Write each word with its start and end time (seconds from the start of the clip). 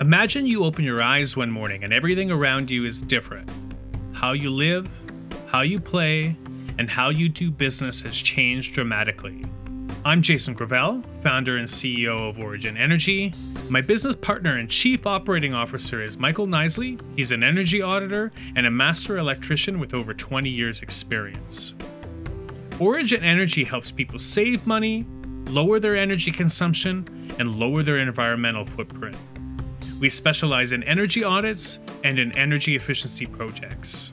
Imagine 0.00 0.46
you 0.46 0.62
open 0.62 0.84
your 0.84 1.02
eyes 1.02 1.36
one 1.36 1.50
morning 1.50 1.82
and 1.82 1.92
everything 1.92 2.30
around 2.30 2.70
you 2.70 2.84
is 2.84 3.02
different. 3.02 3.50
How 4.12 4.30
you 4.30 4.48
live, 4.48 4.88
how 5.48 5.62
you 5.62 5.80
play, 5.80 6.36
and 6.78 6.88
how 6.88 7.08
you 7.08 7.28
do 7.28 7.50
business 7.50 8.02
has 8.02 8.14
changed 8.14 8.74
dramatically. 8.74 9.44
I'm 10.04 10.22
Jason 10.22 10.54
Gravel, 10.54 11.02
founder 11.24 11.56
and 11.56 11.66
CEO 11.66 12.30
of 12.30 12.38
Origin 12.38 12.76
Energy. 12.76 13.34
My 13.68 13.80
business 13.80 14.14
partner 14.14 14.58
and 14.58 14.70
chief 14.70 15.04
operating 15.04 15.52
officer 15.52 16.00
is 16.00 16.16
Michael 16.16 16.46
Knisley. 16.46 17.00
He's 17.16 17.32
an 17.32 17.42
energy 17.42 17.82
auditor 17.82 18.30
and 18.54 18.66
a 18.66 18.70
master 18.70 19.18
electrician 19.18 19.80
with 19.80 19.94
over 19.94 20.14
20 20.14 20.48
years' 20.48 20.80
experience. 20.80 21.74
Origin 22.78 23.24
Energy 23.24 23.64
helps 23.64 23.90
people 23.90 24.20
save 24.20 24.64
money, 24.64 25.04
lower 25.46 25.80
their 25.80 25.96
energy 25.96 26.30
consumption, 26.30 27.34
and 27.40 27.56
lower 27.56 27.82
their 27.82 27.96
environmental 27.96 28.64
footprint. 28.64 29.16
We 30.00 30.10
specialize 30.10 30.70
in 30.70 30.84
energy 30.84 31.24
audits 31.24 31.80
and 32.04 32.18
in 32.18 32.36
energy 32.38 32.76
efficiency 32.76 33.26
projects. 33.26 34.12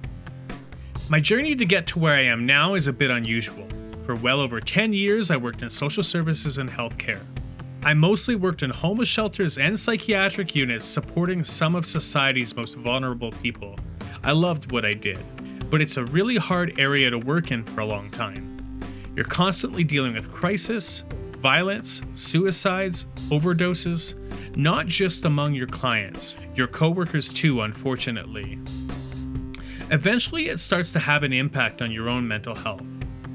My 1.10 1.20
journey 1.20 1.56
to 1.56 1.66
get 1.66 1.86
to 1.88 2.00
where 2.00 2.16
I 2.16 2.24
am 2.24 2.48
now 2.48 2.74
is 2.74 2.88
a 2.88 2.94
bit 2.94 3.12
unusual. 3.12 3.68
For 4.06 4.16
well 4.16 4.40
over 4.40 4.60
10 4.60 4.94
years, 4.94 5.30
I 5.30 5.38
worked 5.38 5.62
in 5.62 5.70
social 5.70 6.02
services 6.02 6.58
and 6.58 6.70
healthcare. 6.70 7.22
I 7.84 7.94
mostly 7.94 8.36
worked 8.36 8.64
in 8.64 8.72
homeless 8.72 9.10
shelters 9.10 9.60
and 9.60 9.80
psychiatric 9.80 10.56
units 10.56 10.88
supporting 10.88 11.44
some 11.44 11.76
of 11.76 11.86
society's 11.86 12.56
most 12.56 12.78
vulnerable 12.78 13.32
people. 13.32 13.78
I 14.24 14.32
loved 14.32 14.72
what 14.72 14.86
I 14.86 14.94
did, 14.94 15.20
but 15.70 15.84
it's 15.84 15.98
a 15.98 16.06
really 16.06 16.38
hard 16.38 16.80
area 16.80 17.12
to 17.12 17.20
work 17.20 17.52
in 17.52 17.64
for 17.64 17.82
a 17.82 17.86
long 17.86 18.10
time. 18.10 18.82
You're 19.16 19.26
constantly 19.26 19.84
dealing 19.84 20.16
with 20.16 20.32
crisis, 20.34 21.04
violence, 21.38 22.02
suicides, 22.16 23.06
overdoses, 23.30 24.16
not 24.56 24.88
just 24.88 25.26
among 25.26 25.54
your 25.54 25.68
clients, 25.68 26.36
your 26.56 26.68
coworkers 26.68 27.30
too, 27.30 27.62
unfortunately. 27.62 28.60
Eventually, 29.92 30.50
it 30.50 30.60
starts 30.60 30.92
to 30.94 31.00
have 31.00 31.24
an 31.24 31.34
impact 31.34 31.82
on 31.82 31.92
your 31.92 32.10
own 32.10 32.28
mental 32.28 32.56
health. 32.56 32.84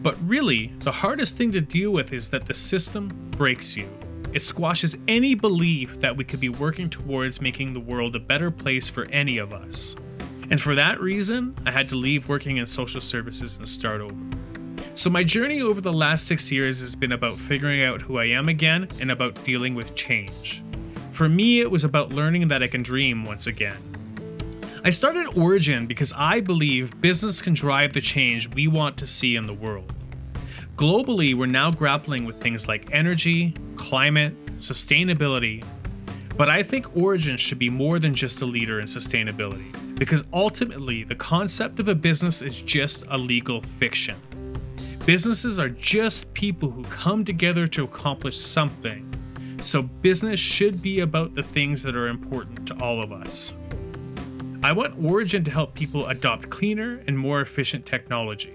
But 0.03 0.17
really, 0.27 0.73
the 0.79 0.93
hardest 0.93 1.37
thing 1.37 1.53
to 1.53 1.61
deal 1.61 1.91
with 1.91 2.13
is 2.13 2.29
that 2.31 2.47
the 2.47 2.55
system 2.55 3.09
breaks 3.31 3.77
you. 3.77 3.89
It 4.33 4.43
squashes 4.43 4.97
any 5.09 5.35
belief 5.35 6.01
that 6.01 6.17
we 6.17 6.25
could 6.25 6.41
be 6.41 6.49
working 6.49 6.89
towards 6.89 7.41
making 7.41 7.73
the 7.73 7.81
world 7.81 8.17
a 8.17 8.21
better 8.21 8.51
place 8.51 8.89
for 8.89 9.05
any 9.11 9.39
of 9.39 9.53
us. 9.53 9.95
And 10.51 10.61
for 10.61 10.75
that 10.75 11.01
reason, 11.01 11.55
I 11.67 11.71
had 11.71 11.89
to 11.91 11.97
leave 11.97 12.29
working 12.29 12.57
in 12.57 12.67
social 12.67 13.01
services 13.01 13.57
and 13.57 13.69
start 13.69 14.01
over. 14.01 14.15
So, 14.95 15.11
my 15.11 15.23
journey 15.23 15.61
over 15.61 15.81
the 15.81 15.93
last 15.93 16.27
six 16.27 16.51
years 16.51 16.81
has 16.81 16.97
been 16.97 17.13
about 17.13 17.39
figuring 17.39 17.83
out 17.83 18.03
who 18.03 18.19
I 18.19 18.27
am 18.27 18.49
again 18.49 18.89
and 19.01 19.11
about 19.11 19.43
dealing 19.45 19.75
with 19.75 19.95
change. 19.95 20.63
For 21.21 21.29
me, 21.29 21.61
it 21.61 21.71
was 21.71 21.85
about 21.85 22.15
learning 22.15 22.49
that 22.49 22.63
I 22.63 22.67
can 22.67 22.83
dream 22.83 23.27
once 23.27 23.47
again. 23.47 23.77
I 24.83 24.89
started 24.89 25.37
Origin 25.37 25.87
because 25.87 26.15
I 26.17 26.41
believe 26.41 26.99
business 27.03 27.43
can 27.43 27.53
drive 27.53 27.93
the 27.93 28.01
change 28.01 28.49
we 28.55 28.69
want 28.69 28.97
to 28.97 29.07
see 29.07 29.37
in 29.37 29.47
the 29.47 29.53
world. 29.53 29.93
Globally, 30.77 31.37
we're 31.37 31.45
now 31.45 31.73
grappling 31.73 32.25
with 32.25 32.41
things 32.41 32.67
like 32.67 32.89
energy, 32.95 33.53
climate, 33.77 34.35
sustainability, 34.61 35.63
but 36.39 36.49
I 36.49 36.63
think 36.63 36.97
Origin 36.97 37.37
should 37.37 37.59
be 37.59 37.69
more 37.69 37.99
than 37.99 38.15
just 38.15 38.41
a 38.41 38.47
leader 38.47 38.81
in 38.81 38.87
sustainability, 38.87 39.99
because 39.99 40.23
ultimately, 40.33 41.05
the 41.05 41.17
concept 41.17 41.81
of 41.81 41.89
a 41.89 41.95
business 41.95 42.41
is 42.41 42.63
just 42.63 43.05
a 43.11 43.19
legal 43.19 43.61
fiction. 43.79 44.17
Businesses 45.05 45.59
are 45.59 45.69
just 45.69 46.33
people 46.33 46.71
who 46.71 46.83
come 46.85 47.27
together 47.27 47.67
to 47.67 47.85
accomplish 47.85 48.41
something. 48.41 49.07
So, 49.63 49.83
business 49.83 50.41
should 50.41 50.81
be 50.81 51.01
about 51.01 51.35
the 51.35 51.43
things 51.43 51.83
that 51.83 51.95
are 51.95 52.09
important 52.09 52.67
to 52.69 52.75
all 52.83 53.03
of 53.03 53.13
us. 53.13 53.53
I 54.63 54.73
want 54.73 55.03
Origin 55.03 55.45
to 55.45 55.51
help 55.51 55.75
people 55.75 56.07
adopt 56.07 56.51
cleaner 56.51 57.03
and 57.07 57.19
more 57.19 57.41
efficient 57.41 57.85
technology. 57.85 58.55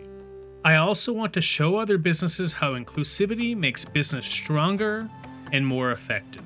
I 0.63 0.75
also 0.77 1.13
want 1.13 1.31
to 1.33 1.41
show 1.41 1.77
other 1.77 1.99
businesses 1.99 2.53
how 2.53 2.73
inclusivity 2.73 3.55
makes 3.55 3.85
business 3.85 4.25
stronger 4.25 5.07
and 5.51 5.65
more 5.65 5.91
effective. 5.91 6.43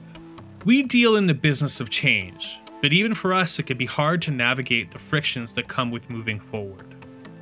We 0.65 0.83
deal 0.83 1.15
in 1.15 1.27
the 1.27 1.33
business 1.33 1.79
of 1.79 1.89
change, 1.89 2.59
but 2.81 2.91
even 2.91 3.13
for 3.13 3.33
us, 3.33 3.59
it 3.59 3.63
can 3.63 3.77
be 3.77 3.85
hard 3.85 4.21
to 4.23 4.31
navigate 4.31 4.91
the 4.91 4.99
frictions 4.99 5.53
that 5.53 5.69
come 5.69 5.89
with 5.89 6.09
moving 6.09 6.39
forward. 6.39 6.95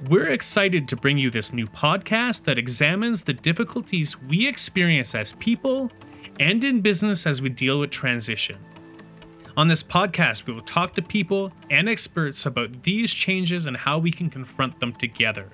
We're 0.07 0.29
excited 0.29 0.87
to 0.87 0.95
bring 0.95 1.17
you 1.17 1.31
this 1.31 1.51
new 1.51 1.65
podcast 1.65 2.43
that 2.43 2.59
examines 2.59 3.23
the 3.23 3.33
difficulties 3.33 4.21
we 4.21 4.47
experience 4.47 5.15
as 5.15 5.33
people 5.33 5.91
and 6.39 6.63
in 6.63 6.81
business 6.81 7.25
as 7.25 7.41
we 7.41 7.49
deal 7.49 7.79
with 7.79 7.89
transition. 7.89 8.57
On 9.55 9.67
this 9.67 9.81
podcast, 9.81 10.45
we 10.45 10.53
will 10.53 10.61
talk 10.61 10.93
to 10.93 11.01
people 11.01 11.51
and 11.71 11.89
experts 11.89 12.45
about 12.45 12.83
these 12.83 13.11
changes 13.11 13.65
and 13.65 13.75
how 13.75 13.97
we 13.97 14.11
can 14.11 14.29
confront 14.29 14.79
them 14.79 14.93
together. 14.93 15.49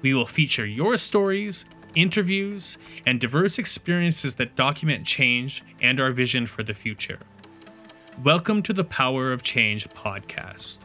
We 0.00 0.14
will 0.14 0.26
feature 0.26 0.64
your 0.64 0.96
stories, 0.96 1.66
interviews, 1.94 2.78
and 3.04 3.20
diverse 3.20 3.58
experiences 3.58 4.36
that 4.36 4.56
document 4.56 5.06
change 5.06 5.62
and 5.82 6.00
our 6.00 6.12
vision 6.12 6.46
for 6.46 6.62
the 6.62 6.74
future. 6.74 7.18
Welcome 8.24 8.62
to 8.62 8.72
the 8.72 8.84
Power 8.84 9.32
of 9.32 9.42
Change 9.42 9.86
podcast. 9.90 10.78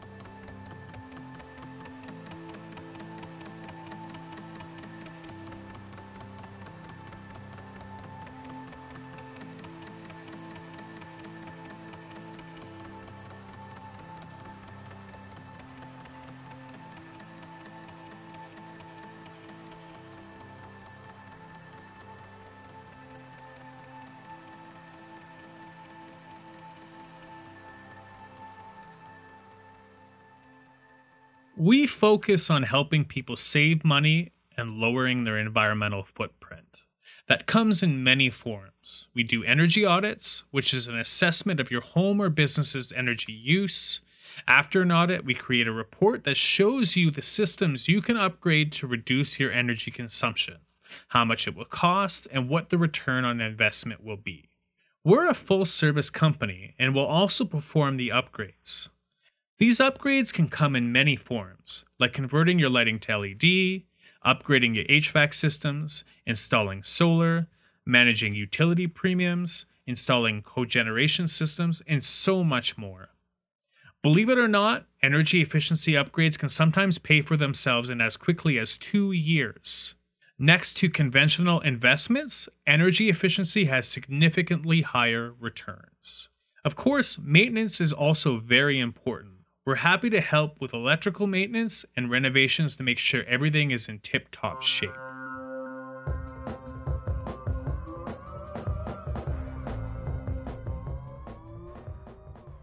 We 31.61 31.85
focus 31.85 32.49
on 32.49 32.63
helping 32.63 33.05
people 33.05 33.37
save 33.37 33.85
money 33.85 34.31
and 34.57 34.79
lowering 34.79 35.25
their 35.25 35.37
environmental 35.37 36.01
footprint. 36.01 36.79
That 37.27 37.45
comes 37.45 37.83
in 37.83 38.03
many 38.03 38.31
forms. 38.31 39.09
We 39.13 39.21
do 39.21 39.43
energy 39.43 39.85
audits, 39.85 40.43
which 40.49 40.73
is 40.73 40.87
an 40.87 40.97
assessment 40.97 41.59
of 41.59 41.69
your 41.69 41.81
home 41.81 42.19
or 42.19 42.29
business's 42.29 42.91
energy 42.91 43.31
use. 43.31 43.99
After 44.47 44.81
an 44.81 44.91
audit, 44.91 45.23
we 45.23 45.35
create 45.35 45.67
a 45.67 45.71
report 45.71 46.23
that 46.23 46.35
shows 46.35 46.95
you 46.95 47.11
the 47.11 47.21
systems 47.21 47.87
you 47.87 48.01
can 48.01 48.17
upgrade 48.17 48.71
to 48.71 48.87
reduce 48.87 49.39
your 49.39 49.51
energy 49.51 49.91
consumption, 49.91 50.57
how 51.09 51.25
much 51.25 51.47
it 51.47 51.55
will 51.55 51.65
cost, 51.65 52.27
and 52.31 52.49
what 52.49 52.71
the 52.71 52.79
return 52.79 53.23
on 53.23 53.39
investment 53.39 54.03
will 54.03 54.17
be. 54.17 54.49
We're 55.03 55.29
a 55.29 55.35
full 55.35 55.65
service 55.65 56.09
company 56.09 56.73
and 56.79 56.95
will 56.95 57.05
also 57.05 57.45
perform 57.45 57.97
the 57.97 58.09
upgrades. 58.09 58.89
These 59.61 59.77
upgrades 59.77 60.33
can 60.33 60.47
come 60.47 60.75
in 60.75 60.91
many 60.91 61.15
forms, 61.15 61.85
like 61.99 62.13
converting 62.13 62.57
your 62.57 62.71
lighting 62.71 62.97
to 63.01 63.15
LED, 63.15 63.83
upgrading 64.25 64.73
your 64.73 64.85
HVAC 64.85 65.35
systems, 65.35 66.03
installing 66.25 66.81
solar, 66.81 67.47
managing 67.85 68.33
utility 68.33 68.87
premiums, 68.87 69.67
installing 69.85 70.41
cogeneration 70.41 71.29
systems, 71.29 71.83
and 71.85 72.03
so 72.03 72.43
much 72.43 72.75
more. 72.75 73.09
Believe 74.01 74.29
it 74.29 74.39
or 74.39 74.47
not, 74.47 74.87
energy 75.03 75.43
efficiency 75.43 75.91
upgrades 75.91 76.39
can 76.39 76.49
sometimes 76.49 76.97
pay 76.97 77.21
for 77.21 77.37
themselves 77.37 77.91
in 77.91 78.01
as 78.01 78.17
quickly 78.17 78.57
as 78.57 78.79
two 78.79 79.11
years. 79.11 79.93
Next 80.39 80.73
to 80.77 80.89
conventional 80.89 81.59
investments, 81.59 82.49
energy 82.65 83.09
efficiency 83.09 83.65
has 83.65 83.87
significantly 83.87 84.81
higher 84.81 85.31
returns. 85.39 86.29
Of 86.65 86.75
course, 86.75 87.19
maintenance 87.19 87.79
is 87.79 87.93
also 87.93 88.39
very 88.39 88.79
important. 88.79 89.40
We're 89.71 89.77
happy 89.77 90.09
to 90.09 90.19
help 90.19 90.59
with 90.59 90.73
electrical 90.73 91.27
maintenance 91.27 91.85
and 91.95 92.11
renovations 92.11 92.75
to 92.75 92.83
make 92.83 92.99
sure 92.99 93.23
everything 93.23 93.71
is 93.71 93.87
in 93.87 93.99
tip 93.99 94.27
top 94.29 94.61
shape. 94.61 94.91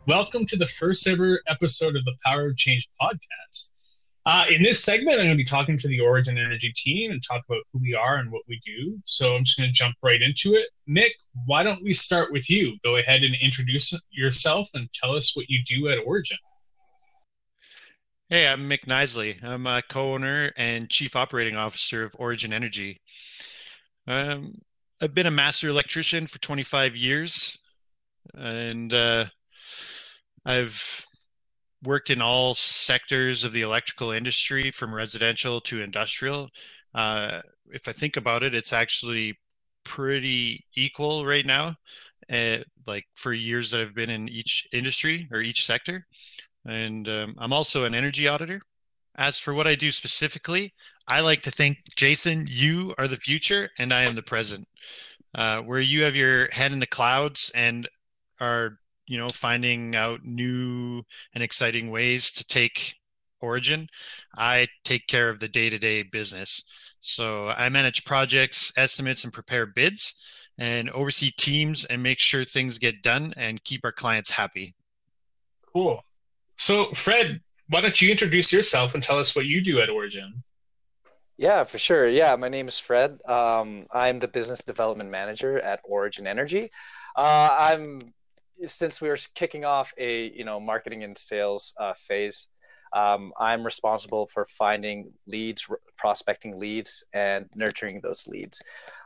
Welcome 0.06 0.44
to 0.48 0.58
the 0.58 0.66
first 0.66 1.06
ever 1.06 1.40
episode 1.48 1.96
of 1.96 2.04
the 2.04 2.12
Power 2.26 2.48
of 2.48 2.58
Change 2.58 2.86
podcast. 3.00 3.70
Uh, 4.26 4.44
in 4.50 4.62
this 4.62 4.84
segment, 4.84 5.18
I'm 5.18 5.28
going 5.28 5.30
to 5.30 5.34
be 5.36 5.44
talking 5.44 5.78
to 5.78 5.88
the 5.88 6.00
Origin 6.00 6.36
Energy 6.36 6.70
team 6.74 7.10
and 7.10 7.22
talk 7.26 7.42
about 7.48 7.62
who 7.72 7.78
we 7.80 7.94
are 7.94 8.16
and 8.16 8.30
what 8.30 8.42
we 8.46 8.60
do. 8.66 8.98
So 9.06 9.34
I'm 9.34 9.44
just 9.44 9.56
going 9.56 9.70
to 9.70 9.72
jump 9.72 9.96
right 10.02 10.20
into 10.20 10.56
it. 10.56 10.66
Mick, 10.86 11.12
why 11.46 11.62
don't 11.62 11.82
we 11.82 11.94
start 11.94 12.30
with 12.30 12.50
you? 12.50 12.76
Go 12.84 12.96
ahead 12.96 13.22
and 13.22 13.34
introduce 13.40 13.94
yourself 14.10 14.68
and 14.74 14.92
tell 14.92 15.16
us 15.16 15.34
what 15.34 15.48
you 15.48 15.60
do 15.64 15.88
at 15.88 16.00
Origin. 16.04 16.36
Hey, 18.30 18.46
I'm 18.46 18.68
Mick 18.68 18.86
Knisley. 18.86 19.42
I'm 19.42 19.66
a 19.66 19.80
co-owner 19.88 20.52
and 20.58 20.90
chief 20.90 21.16
operating 21.16 21.56
officer 21.56 22.02
of 22.02 22.14
Origin 22.18 22.52
Energy. 22.52 23.00
Um, 24.06 24.52
I've 25.00 25.14
been 25.14 25.26
a 25.26 25.30
master 25.30 25.68
electrician 25.70 26.26
for 26.26 26.38
25 26.40 26.94
years, 26.94 27.58
and 28.34 28.92
uh, 28.92 29.24
I've 30.44 31.06
worked 31.82 32.10
in 32.10 32.20
all 32.20 32.54
sectors 32.54 33.44
of 33.44 33.54
the 33.54 33.62
electrical 33.62 34.10
industry, 34.10 34.70
from 34.72 34.94
residential 34.94 35.62
to 35.62 35.80
industrial. 35.80 36.50
Uh, 36.94 37.40
if 37.70 37.88
I 37.88 37.92
think 37.92 38.18
about 38.18 38.42
it, 38.42 38.54
it's 38.54 38.74
actually 38.74 39.38
pretty 39.84 40.66
equal 40.74 41.24
right 41.24 41.46
now. 41.46 41.76
Uh, 42.30 42.58
like 42.86 43.06
for 43.14 43.32
years 43.32 43.70
that 43.70 43.80
I've 43.80 43.94
been 43.94 44.10
in 44.10 44.28
each 44.28 44.66
industry 44.70 45.28
or 45.32 45.40
each 45.40 45.64
sector, 45.64 46.06
and 46.68 47.08
um, 47.08 47.34
I'm 47.38 47.52
also 47.52 47.84
an 47.84 47.94
energy 47.94 48.28
auditor. 48.28 48.60
As 49.16 49.38
for 49.38 49.52
what 49.52 49.66
I 49.66 49.74
do 49.74 49.90
specifically, 49.90 50.72
I 51.08 51.20
like 51.20 51.42
to 51.42 51.50
think, 51.50 51.78
Jason, 51.96 52.46
you 52.48 52.94
are 52.98 53.08
the 53.08 53.16
future 53.16 53.70
and 53.78 53.92
I 53.92 54.04
am 54.04 54.14
the 54.14 54.22
present. 54.22 54.68
Uh, 55.34 55.60
where 55.60 55.80
you 55.80 56.04
have 56.04 56.14
your 56.14 56.48
head 56.52 56.72
in 56.72 56.78
the 56.78 56.86
clouds 56.86 57.50
and 57.54 57.88
are, 58.40 58.78
you 59.06 59.18
know, 59.18 59.28
finding 59.28 59.96
out 59.96 60.20
new 60.24 61.02
and 61.34 61.42
exciting 61.42 61.90
ways 61.90 62.30
to 62.32 62.46
take 62.46 62.94
Origin, 63.40 63.88
I 64.36 64.66
take 64.84 65.06
care 65.06 65.30
of 65.30 65.40
the 65.40 65.48
day 65.48 65.70
to 65.70 65.78
day 65.78 66.02
business. 66.02 66.64
So 67.00 67.48
I 67.48 67.68
manage 67.68 68.04
projects, 68.04 68.72
estimates, 68.76 69.24
and 69.24 69.32
prepare 69.32 69.66
bids 69.66 70.14
and 70.58 70.90
oversee 70.90 71.30
teams 71.30 71.84
and 71.84 72.02
make 72.02 72.18
sure 72.18 72.44
things 72.44 72.78
get 72.78 73.02
done 73.02 73.32
and 73.36 73.62
keep 73.62 73.84
our 73.84 73.92
clients 73.92 74.30
happy. 74.30 74.74
Cool. 75.72 76.02
So, 76.58 76.92
Fred, 76.92 77.40
why 77.68 77.80
don't 77.80 78.00
you 78.00 78.10
introduce 78.10 78.52
yourself 78.52 78.94
and 78.94 79.02
tell 79.02 79.18
us 79.18 79.36
what 79.36 79.46
you 79.46 79.62
do 79.62 79.80
at 79.80 79.88
Origin? 79.88 80.42
Yeah, 81.36 81.62
for 81.62 81.78
sure. 81.78 82.08
Yeah, 82.08 82.34
my 82.34 82.48
name 82.48 82.66
is 82.66 82.80
Fred. 82.80 83.20
Um, 83.28 83.86
I'm 83.94 84.18
the 84.18 84.26
business 84.26 84.60
development 84.64 85.08
manager 85.08 85.60
at 85.60 85.80
Origin 85.84 86.26
Energy. 86.26 86.70
Uh, 87.16 87.56
I'm 87.58 88.12
since 88.66 89.00
we 89.00 89.08
were 89.08 89.18
kicking 89.36 89.64
off 89.64 89.92
a 89.98 90.32
you 90.36 90.44
know 90.44 90.58
marketing 90.58 91.04
and 91.04 91.16
sales 91.16 91.74
uh, 91.78 91.94
phase. 91.94 92.48
Um, 92.92 93.32
I'm 93.38 93.62
responsible 93.62 94.26
for 94.26 94.44
finding 94.46 95.12
leads, 95.28 95.64
prospecting 95.96 96.58
leads, 96.58 97.04
and 97.12 97.46
nurturing 97.54 98.00
those 98.00 98.26
leads. 98.26 98.60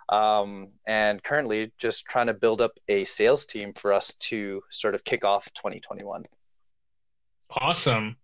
Um, 0.09 0.69
and 0.87 1.23
currently, 1.23 1.71
just 1.77 2.07
trying 2.07 2.29
to 2.29 2.35
build 2.35 2.63
up 2.63 2.73
a 2.89 3.05
sales 3.05 3.45
team 3.45 3.75
for 3.75 3.93
us 3.93 4.15
to 4.31 4.63
sort 4.71 4.95
of 4.95 5.05
kick 5.05 5.23
off 5.23 5.53
2021. 5.53 6.25
Awesome. 7.61 8.17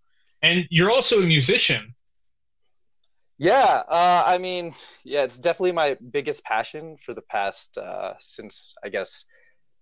And 0.42 0.64
you're 0.70 0.90
also 0.90 1.22
a 1.22 1.26
musician. 1.26 1.94
Yeah, 3.38 3.82
uh, 3.88 4.24
I 4.26 4.38
mean, 4.38 4.74
yeah, 5.04 5.22
it's 5.22 5.38
definitely 5.38 5.72
my 5.72 5.96
biggest 6.10 6.42
passion 6.42 6.96
for 6.96 7.14
the 7.14 7.22
past 7.22 7.78
uh, 7.78 8.14
since 8.18 8.74
I 8.82 8.88
guess 8.88 9.24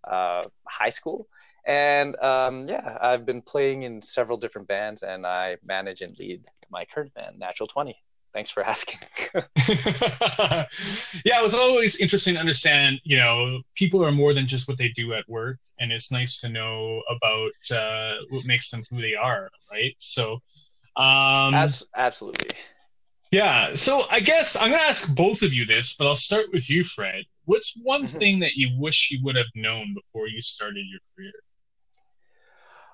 uh, 0.07 0.45
high 0.69 0.91
school. 0.91 1.27
And 1.67 2.17
um, 2.17 2.67
yeah, 2.69 2.99
I've 3.01 3.25
been 3.25 3.43
playing 3.43 3.83
in 3.85 4.03
several 4.03 4.37
different 4.37 4.69
bands, 4.69 5.03
and 5.03 5.27
I 5.27 5.57
manage 5.65 6.03
and 6.03 6.17
lead 6.19 6.45
my 6.71 6.85
current 6.85 7.15
band, 7.15 7.39
Natural 7.39 7.67
Twenty. 7.67 7.97
Thanks 8.37 8.51
for 8.51 8.63
asking. 8.63 8.99
yeah, 9.35 10.67
it 11.25 11.43
was 11.43 11.55
always 11.55 11.97
interesting 11.97 12.35
to 12.35 12.41
understand. 12.41 13.01
You 13.03 13.17
know, 13.17 13.63
people 13.75 14.05
are 14.05 14.13
more 14.13 14.35
than 14.35 14.47
just 14.47 14.69
what 14.69 14.77
they 14.77 14.89
do 14.89 15.15
at 15.15 15.27
work, 15.27 15.57
and 15.81 15.91
it's 15.91 16.13
nice 16.13 16.39
to 16.43 16.51
know 16.51 17.01
about 17.09 17.53
uh, 17.75 18.17
what 18.29 18.45
makes 18.45 18.69
them 18.69 18.85
who 18.91 19.01
they 19.01 19.15
are, 19.15 19.49
right? 19.73 19.95
So, 19.97 20.35
um, 20.97 21.55
As- 21.55 21.83
absolutely. 21.97 22.51
Yeah. 23.31 23.73
So 23.73 24.05
I 24.11 24.21
guess 24.21 24.55
I'm 24.55 24.69
going 24.69 24.83
to 24.83 24.87
ask 24.87 25.09
both 25.15 25.41
of 25.41 25.55
you 25.55 25.65
this, 25.65 25.95
but 25.95 26.07
I'll 26.07 26.15
start 26.15 26.53
with 26.53 26.69
you, 26.69 26.85
Fred. 26.85 27.25
What's 27.47 27.73
one 27.83 28.03
mm-hmm. 28.03 28.19
thing 28.19 28.39
that 28.41 28.53
you 28.55 28.69
wish 28.79 29.11
you 29.11 29.25
would 29.25 29.37
have 29.37 29.47
known 29.55 29.95
before 29.95 30.29
you 30.29 30.43
started 30.43 30.85
your 30.91 31.01
career? 31.17 31.33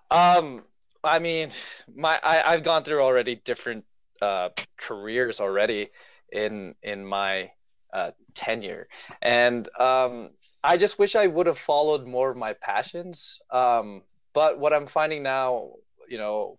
Um, 0.09 0.62
I 1.03 1.19
mean, 1.19 1.50
my 1.93 2.21
I, 2.23 2.53
I've 2.53 2.62
gone 2.62 2.85
through 2.85 3.03
already 3.03 3.35
different 3.35 3.85
uh, 4.23 4.51
careers 4.77 5.41
already 5.41 5.91
in 6.33 6.75
in 6.83 7.05
my 7.05 7.51
uh, 7.93 8.13
tenure, 8.35 8.89
and 9.21 9.69
um, 9.79 10.31
I 10.65 10.77
just 10.77 10.99
wish 10.99 11.17
I 11.17 11.27
would 11.27 11.47
have 11.47 11.59
followed 11.59 12.07
more 12.07 12.31
of 12.31 12.37
my 12.37 12.53
passions. 12.55 13.41
Um, 13.51 14.03
but 14.33 14.59
what 14.59 14.73
I'm 14.73 14.87
finding 14.87 15.23
now, 15.23 15.73
you 16.09 16.19
know, 16.19 16.59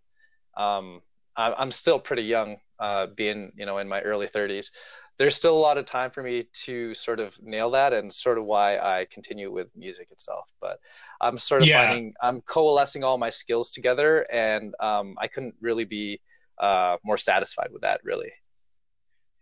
um, 0.57 1.01
I, 1.35 1.53
I'm 1.53 1.71
still 1.71 1.99
pretty 1.99 2.23
young, 2.23 2.57
uh, 2.79 3.07
being 3.07 3.53
you 3.55 3.65
know 3.65 3.77
in 3.77 3.87
my 3.87 4.01
early 4.01 4.27
30s. 4.27 4.71
There's 5.19 5.35
still 5.35 5.55
a 5.55 5.59
lot 5.59 5.77
of 5.77 5.85
time 5.85 6.09
for 6.09 6.23
me 6.23 6.47
to 6.65 6.95
sort 6.95 7.19
of 7.19 7.39
nail 7.41 7.71
that, 7.71 7.93
and 7.93 8.11
sort 8.11 8.37
of 8.37 8.45
why 8.45 8.77
I 8.77 9.07
continue 9.09 9.51
with 9.53 9.67
music 9.75 10.09
itself. 10.11 10.49
But 10.59 10.79
I'm 11.21 11.37
sort 11.37 11.61
of 11.61 11.67
yeah. 11.69 11.81
finding 11.81 12.13
I'm 12.21 12.41
coalescing 12.41 13.03
all 13.03 13.17
my 13.17 13.29
skills 13.29 13.71
together, 13.71 14.27
and 14.31 14.75
um, 14.81 15.15
I 15.17 15.27
couldn't 15.27 15.55
really 15.61 15.85
be 15.85 16.19
uh, 16.57 16.97
more 17.03 17.17
satisfied 17.17 17.69
with 17.71 17.81
that, 17.81 18.01
really. 18.03 18.31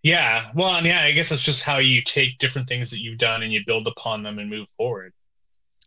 Yeah, 0.03 0.49
well, 0.55 0.75
and 0.75 0.85
yeah, 0.85 1.03
I 1.03 1.11
guess 1.11 1.29
that's 1.29 1.41
just 1.41 1.63
how 1.63 1.77
you 1.77 2.01
take 2.01 2.39
different 2.39 2.67
things 2.67 2.89
that 2.89 2.99
you've 2.99 3.19
done 3.19 3.43
and 3.43 3.53
you 3.53 3.61
build 3.65 3.85
upon 3.87 4.23
them 4.23 4.39
and 4.39 4.49
move 4.49 4.67
forward. 4.75 5.13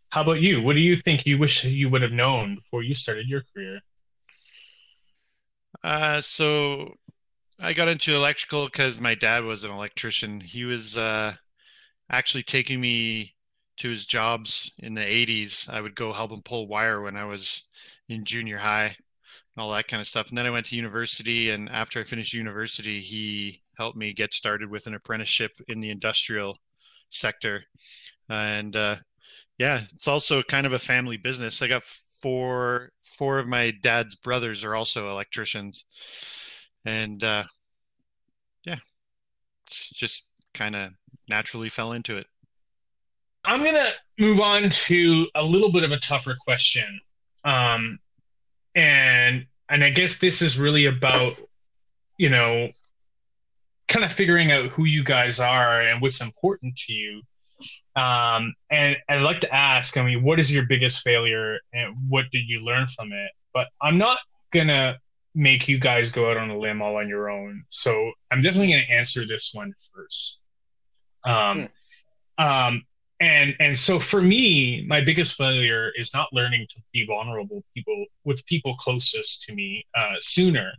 How 0.09 0.21
about 0.21 0.39
you? 0.39 0.61
What 0.61 0.73
do 0.73 0.79
you 0.79 0.95
think 0.95 1.25
you 1.25 1.37
wish 1.37 1.65
you 1.65 1.89
would 1.89 2.01
have 2.01 2.13
known 2.13 2.55
before 2.55 2.81
you 2.81 2.93
started 2.93 3.27
your 3.27 3.43
career? 3.53 3.81
Uh, 5.83 6.21
so 6.21 6.93
I 7.61 7.73
got 7.73 7.89
into 7.89 8.15
electrical 8.15 8.65
because 8.65 8.99
my 8.99 9.15
dad 9.15 9.43
was 9.43 9.65
an 9.65 9.71
electrician. 9.71 10.39
He 10.39 10.63
was 10.63 10.97
uh, 10.97 11.33
actually 12.09 12.43
taking 12.43 12.79
me 12.79 13.35
to 13.77 13.89
his 13.89 14.05
jobs 14.05 14.71
in 14.79 14.93
the 14.93 15.01
80s. 15.01 15.69
I 15.69 15.81
would 15.81 15.95
go 15.95 16.13
help 16.13 16.31
him 16.31 16.41
pull 16.41 16.67
wire 16.67 17.01
when 17.01 17.17
I 17.17 17.25
was 17.25 17.67
in 18.07 18.23
junior 18.23 18.57
high 18.57 18.95
all 19.57 19.71
that 19.71 19.87
kind 19.87 20.01
of 20.01 20.07
stuff. 20.07 20.29
And 20.29 20.37
then 20.37 20.45
I 20.45 20.51
went 20.51 20.65
to 20.67 20.75
university, 20.75 21.49
and 21.49 21.69
after 21.69 21.99
I 21.99 22.03
finished 22.03 22.33
university, 22.33 23.01
he 23.01 23.61
helped 23.77 23.97
me 23.97 24.13
get 24.13 24.33
started 24.33 24.69
with 24.69 24.87
an 24.87 24.95
apprenticeship 24.95 25.51
in 25.67 25.79
the 25.79 25.89
industrial 25.89 26.57
sector. 27.09 27.63
And 28.29 28.75
uh, 28.75 28.97
yeah, 29.57 29.81
it's 29.93 30.07
also 30.07 30.43
kind 30.43 30.65
of 30.65 30.73
a 30.73 30.79
family 30.79 31.17
business. 31.17 31.61
I 31.61 31.67
got 31.67 31.85
four 32.21 32.91
four 33.17 33.39
of 33.39 33.47
my 33.47 33.71
dad's 33.81 34.15
brothers 34.15 34.63
are 34.63 34.75
also 34.75 35.09
electricians, 35.09 35.85
and 36.83 37.23
uh, 37.23 37.43
yeah, 38.65 38.79
it's 39.65 39.89
just 39.89 40.29
kind 40.53 40.75
of 40.75 40.91
naturally 41.29 41.69
fell 41.69 41.93
into 41.93 42.17
it. 42.17 42.27
I'm 43.45 43.63
gonna 43.63 43.91
move 44.17 44.39
on 44.41 44.69
to 44.69 45.27
a 45.35 45.43
little 45.43 45.71
bit 45.71 45.83
of 45.83 45.91
a 45.91 45.99
tougher 45.99 46.35
question. 46.45 46.99
Um, 47.43 47.99
and 48.75 49.45
and 49.69 49.83
I 49.83 49.89
guess 49.89 50.17
this 50.17 50.41
is 50.41 50.59
really 50.59 50.85
about 50.85 51.39
you 52.17 52.29
know 52.29 52.69
kind 53.87 54.05
of 54.05 54.11
figuring 54.11 54.51
out 54.51 54.69
who 54.69 54.85
you 54.85 55.03
guys 55.03 55.39
are 55.39 55.81
and 55.81 56.01
what's 56.01 56.21
important 56.21 56.75
to 56.75 56.93
you. 56.93 57.21
Um, 57.95 58.53
and 58.69 58.97
I'd 59.07 59.21
like 59.21 59.39
to 59.41 59.55
ask, 59.55 59.95
I 59.95 60.03
mean, 60.03 60.23
what 60.23 60.39
is 60.39 60.51
your 60.51 60.65
biggest 60.65 60.99
failure 61.01 61.59
and 61.71 61.95
what 62.09 62.25
did 62.31 62.49
you 62.49 62.61
learn 62.61 62.87
from 62.87 63.13
it? 63.13 63.31
But 63.53 63.67
I'm 63.81 63.97
not 63.97 64.19
gonna 64.51 64.97
make 65.33 65.67
you 65.67 65.77
guys 65.77 66.09
go 66.11 66.29
out 66.29 66.37
on 66.37 66.49
a 66.49 66.57
limb 66.57 66.81
all 66.81 66.97
on 66.97 67.07
your 67.07 67.29
own. 67.29 67.63
So 67.69 68.11
I'm 68.31 68.41
definitely 68.41 68.71
gonna 68.71 68.83
answer 68.89 69.25
this 69.25 69.51
one 69.53 69.73
first. 69.93 70.39
Um, 71.23 71.69
hmm. 72.37 72.45
um, 72.45 72.83
and 73.19 73.55
and 73.59 73.77
so 73.77 73.99
for 73.99 74.21
me 74.21 74.85
my 74.87 75.01
biggest 75.01 75.35
failure 75.35 75.91
is 75.97 76.13
not 76.13 76.27
learning 76.33 76.67
to 76.69 76.75
be 76.91 77.05
vulnerable 77.05 77.63
people 77.73 78.05
with 78.25 78.45
people 78.45 78.75
closest 78.75 79.43
to 79.43 79.53
me 79.53 79.85
uh, 79.95 80.15
sooner. 80.19 80.71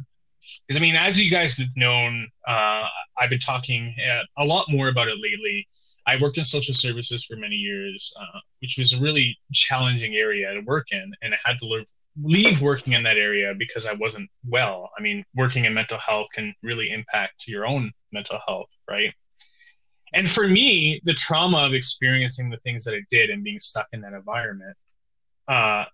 Because 0.66 0.78
i 0.78 0.80
mean 0.80 0.96
as 0.96 1.18
you 1.20 1.30
guys 1.30 1.56
have 1.56 1.74
known 1.76 2.28
uh, 2.46 2.84
i've 3.18 3.30
been 3.30 3.38
talking 3.38 3.94
uh, 4.10 4.42
a 4.42 4.44
lot 4.44 4.66
more 4.70 4.88
about 4.88 5.08
it 5.08 5.16
lately. 5.22 5.66
I 6.08 6.16
worked 6.22 6.38
in 6.38 6.44
social 6.44 6.72
services 6.72 7.24
for 7.24 7.36
many 7.36 7.56
years 7.56 8.14
uh, 8.20 8.38
which 8.60 8.76
was 8.78 8.92
a 8.92 8.98
really 8.98 9.36
challenging 9.52 10.14
area 10.14 10.52
to 10.52 10.60
work 10.60 10.88
in 10.92 11.12
and 11.22 11.34
i 11.34 11.38
had 11.44 11.58
to 11.60 11.66
leave, 11.66 11.86
leave 12.22 12.60
working 12.60 12.92
in 12.92 13.02
that 13.04 13.16
area 13.16 13.54
because 13.58 13.86
i 13.86 13.94
wasn't 13.94 14.28
well. 14.46 14.90
I 14.98 15.00
mean 15.00 15.24
working 15.34 15.64
in 15.64 15.72
mental 15.72 15.98
health 15.98 16.28
can 16.34 16.54
really 16.62 16.90
impact 16.90 17.44
your 17.48 17.66
own 17.66 17.92
mental 18.12 18.38
health 18.46 18.68
right 18.88 19.12
and 20.12 20.30
for 20.30 20.46
me, 20.46 21.00
the 21.04 21.12
trauma 21.12 21.58
of 21.58 21.74
experiencing 21.74 22.50
the 22.50 22.58
things 22.58 22.84
that 22.84 22.94
I 22.94 23.02
did 23.10 23.30
and 23.30 23.42
being 23.42 23.58
stuck 23.58 23.86
in 23.92 24.00
that 24.02 24.12
environment, 24.12 24.76
uh, 25.48 25.84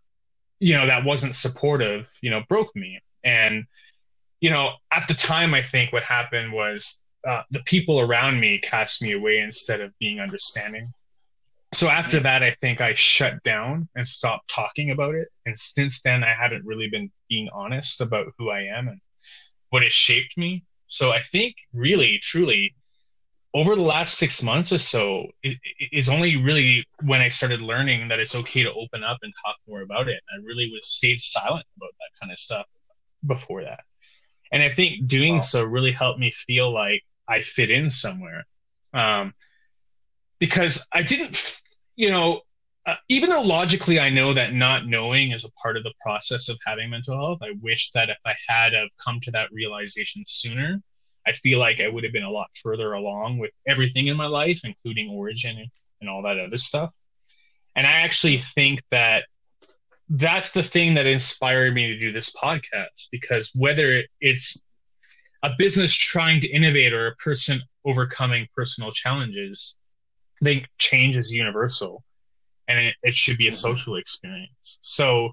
you 0.61 0.75
know, 0.75 0.87
that 0.87 1.05
wasn't 1.05 1.35
supportive, 1.35 2.09
you 2.21 2.31
know, 2.31 2.43
broke 2.49 2.75
me. 2.77 3.01
And, 3.25 3.65
you 4.41 4.51
know, 4.51 4.71
at 4.93 5.09
the 5.09 5.15
time, 5.15 5.55
I 5.55 5.63
think 5.63 5.93
what 5.93 6.05
happened 6.05 6.53
was 6.53 7.01
uh, 7.27 7.43
the 7.51 7.61
people 7.61 8.01
around 8.01 8.41
me 8.41 8.59
cast 8.59 9.03
me 9.03 9.13
away 9.13 9.39
instead 9.39 9.81
of 9.81 9.97
being 9.99 10.21
understanding. 10.21 10.93
So 11.73 11.89
after 11.89 12.21
that, 12.21 12.43
I 12.43 12.55
think 12.61 12.81
I 12.81 12.93
shut 12.93 13.43
down 13.45 13.89
and 13.97 14.07
stopped 14.07 14.49
talking 14.49 14.91
about 14.91 15.15
it. 15.15 15.29
And 15.47 15.59
since 15.59 16.03
then, 16.03 16.23
I 16.23 16.35
haven't 16.39 16.67
really 16.67 16.91
been 16.91 17.11
being 17.29 17.49
honest 17.53 18.01
about 18.01 18.27
who 18.37 18.51
I 18.51 18.61
am 18.65 18.89
and 18.89 19.01
what 19.71 19.83
has 19.83 19.93
shaped 19.93 20.37
me. 20.37 20.65
So 20.87 21.13
I 21.13 21.23
think 21.23 21.57
really, 21.73 22.19
truly, 22.19 22.75
over 23.55 23.77
the 23.77 23.83
last 23.83 24.17
six 24.17 24.43
months 24.43 24.73
or 24.73 24.79
so 24.79 25.27
it, 25.43 25.59
it 25.79 25.91
is 25.93 26.09
only 26.09 26.37
really 26.37 26.87
when 27.03 27.21
I 27.21 27.29
started 27.29 27.61
learning 27.61 28.09
that 28.09 28.19
it's 28.19 28.35
okay 28.35 28.63
to 28.63 28.73
open 28.73 29.05
up 29.05 29.19
and 29.23 29.33
talk 29.45 29.57
more 29.69 29.83
about 29.83 30.09
it. 30.09 30.21
I 30.33 30.43
really 30.43 30.71
was 30.73 30.89
stayed 30.89 31.19
silent 31.19 31.67
about 31.77 31.91
that 31.99 32.21
kind 32.21 32.33
of 32.33 32.39
stuff 32.39 32.67
before 33.27 33.63
that. 33.65 33.81
And 34.53 34.63
I 34.63 34.71
think 34.71 35.07
doing 35.07 35.35
wow. 35.35 35.41
so 35.41 35.65
really 35.65 35.93
helped 35.93 36.19
me 36.19 36.31
feel 36.31 36.73
like 36.73 37.03
I 37.29 37.41
fit 37.41 37.71
in 37.71 37.91
somewhere. 37.91 38.45
Um, 38.93 39.35
because 40.39 40.87
I 40.93 41.03
didn't, 41.03 41.61
you 41.97 42.11
know, 42.11 42.41
uh, 42.85 42.97
even 43.09 43.31
though 43.31 43.43
logically 43.43 44.01
I 44.01 44.11
know 44.11 44.35
that 44.35 44.55
not 44.55 44.87
knowing 44.87 45.31
is 45.31 45.45
a 45.45 45.53
part 45.53 45.77
of 45.77 45.85
the 45.85 45.93
process 46.01 46.49
of 46.49 46.59
having 46.67 46.91
mental 46.91 47.17
health, 47.17 47.39
I 47.43 47.53
wish 47.61 47.91
that 47.93 48.11
if 48.11 48.19
I 48.27 48.35
had 48.49 48.73
have 48.73 48.89
come 49.03 49.21
to 49.21 49.31
that 49.31 49.53
realization 49.53 50.25
sooner, 50.27 50.83
I 51.27 51.33
feel 51.33 51.59
like 51.59 51.81
I 51.81 51.89
would 51.89 52.05
have 52.05 52.13
been 52.13 52.25
a 52.25 52.31
lot 52.31 52.49
further 52.63 52.93
along 52.93 53.39
with 53.39 53.51
everything 53.67 54.09
in 54.09 54.17
my 54.17 54.27
life, 54.27 54.61
including 54.65 55.11
origin 55.11 55.71
and 56.01 56.11
all 56.11 56.23
that 56.23 56.39
other 56.39 56.57
stuff. 56.57 56.91
And 57.77 57.87
I 57.87 57.93
actually 57.93 58.39
think 58.39 58.83
that 58.91 59.25
that's 60.09 60.53
the 60.53 60.63
thing 60.63 60.95
that 60.95 61.07
inspired 61.07 61.75
me 61.75 61.87
to 61.87 61.99
do 61.99 62.13
this 62.13 62.35
podcast 62.35 63.09
because 63.11 63.51
whether 63.55 64.03
it's 64.21 64.63
a 65.43 65.51
business 65.57 65.93
trying 65.95 66.41
to 66.41 66.49
innovate 66.49 66.93
or 66.93 67.07
a 67.07 67.17
person 67.17 67.63
overcoming 67.85 68.47
personal 68.55 68.91
challenges, 68.91 69.79
I 70.41 70.45
think 70.45 70.69
change 70.79 71.17
is 71.17 71.33
universal 71.33 72.05
and 72.69 72.79
it, 72.79 72.95
it 73.03 73.15
should 73.15 73.39
be 73.39 73.47
a 73.47 73.51
mm-hmm. 73.51 73.55
social 73.55 73.97
experience. 73.97 74.79
So, 74.83 75.31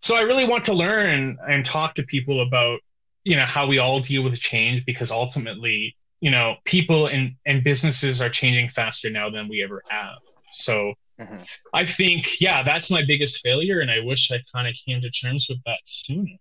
so 0.00 0.16
I 0.16 0.20
really 0.22 0.46
want 0.46 0.64
to 0.66 0.72
learn 0.72 1.36
and 1.46 1.64
talk 1.64 1.94
to 1.96 2.02
people 2.04 2.42
about 2.42 2.80
you 3.24 3.36
know 3.36 3.46
how 3.46 3.66
we 3.66 3.78
all 3.78 4.00
deal 4.00 4.22
with 4.22 4.38
change 4.38 4.84
because 4.84 5.10
ultimately 5.10 5.96
you 6.20 6.30
know 6.30 6.56
people 6.64 7.06
and 7.06 7.34
and 7.46 7.64
businesses 7.64 8.20
are 8.20 8.28
changing 8.30 8.68
faster 8.68 9.10
now 9.10 9.30
than 9.30 9.48
we 9.48 9.62
ever 9.62 9.82
have 9.88 10.18
so 10.50 10.92
mm-hmm. 11.20 11.42
i 11.72 11.84
think 11.84 12.40
yeah 12.40 12.62
that's 12.62 12.90
my 12.90 13.02
biggest 13.04 13.40
failure 13.40 13.80
and 13.80 13.90
i 13.90 13.98
wish 14.00 14.30
i 14.30 14.38
kind 14.52 14.68
of 14.68 14.74
came 14.86 15.00
to 15.00 15.10
terms 15.10 15.46
with 15.48 15.58
that 15.66 15.78
sooner 15.84 16.36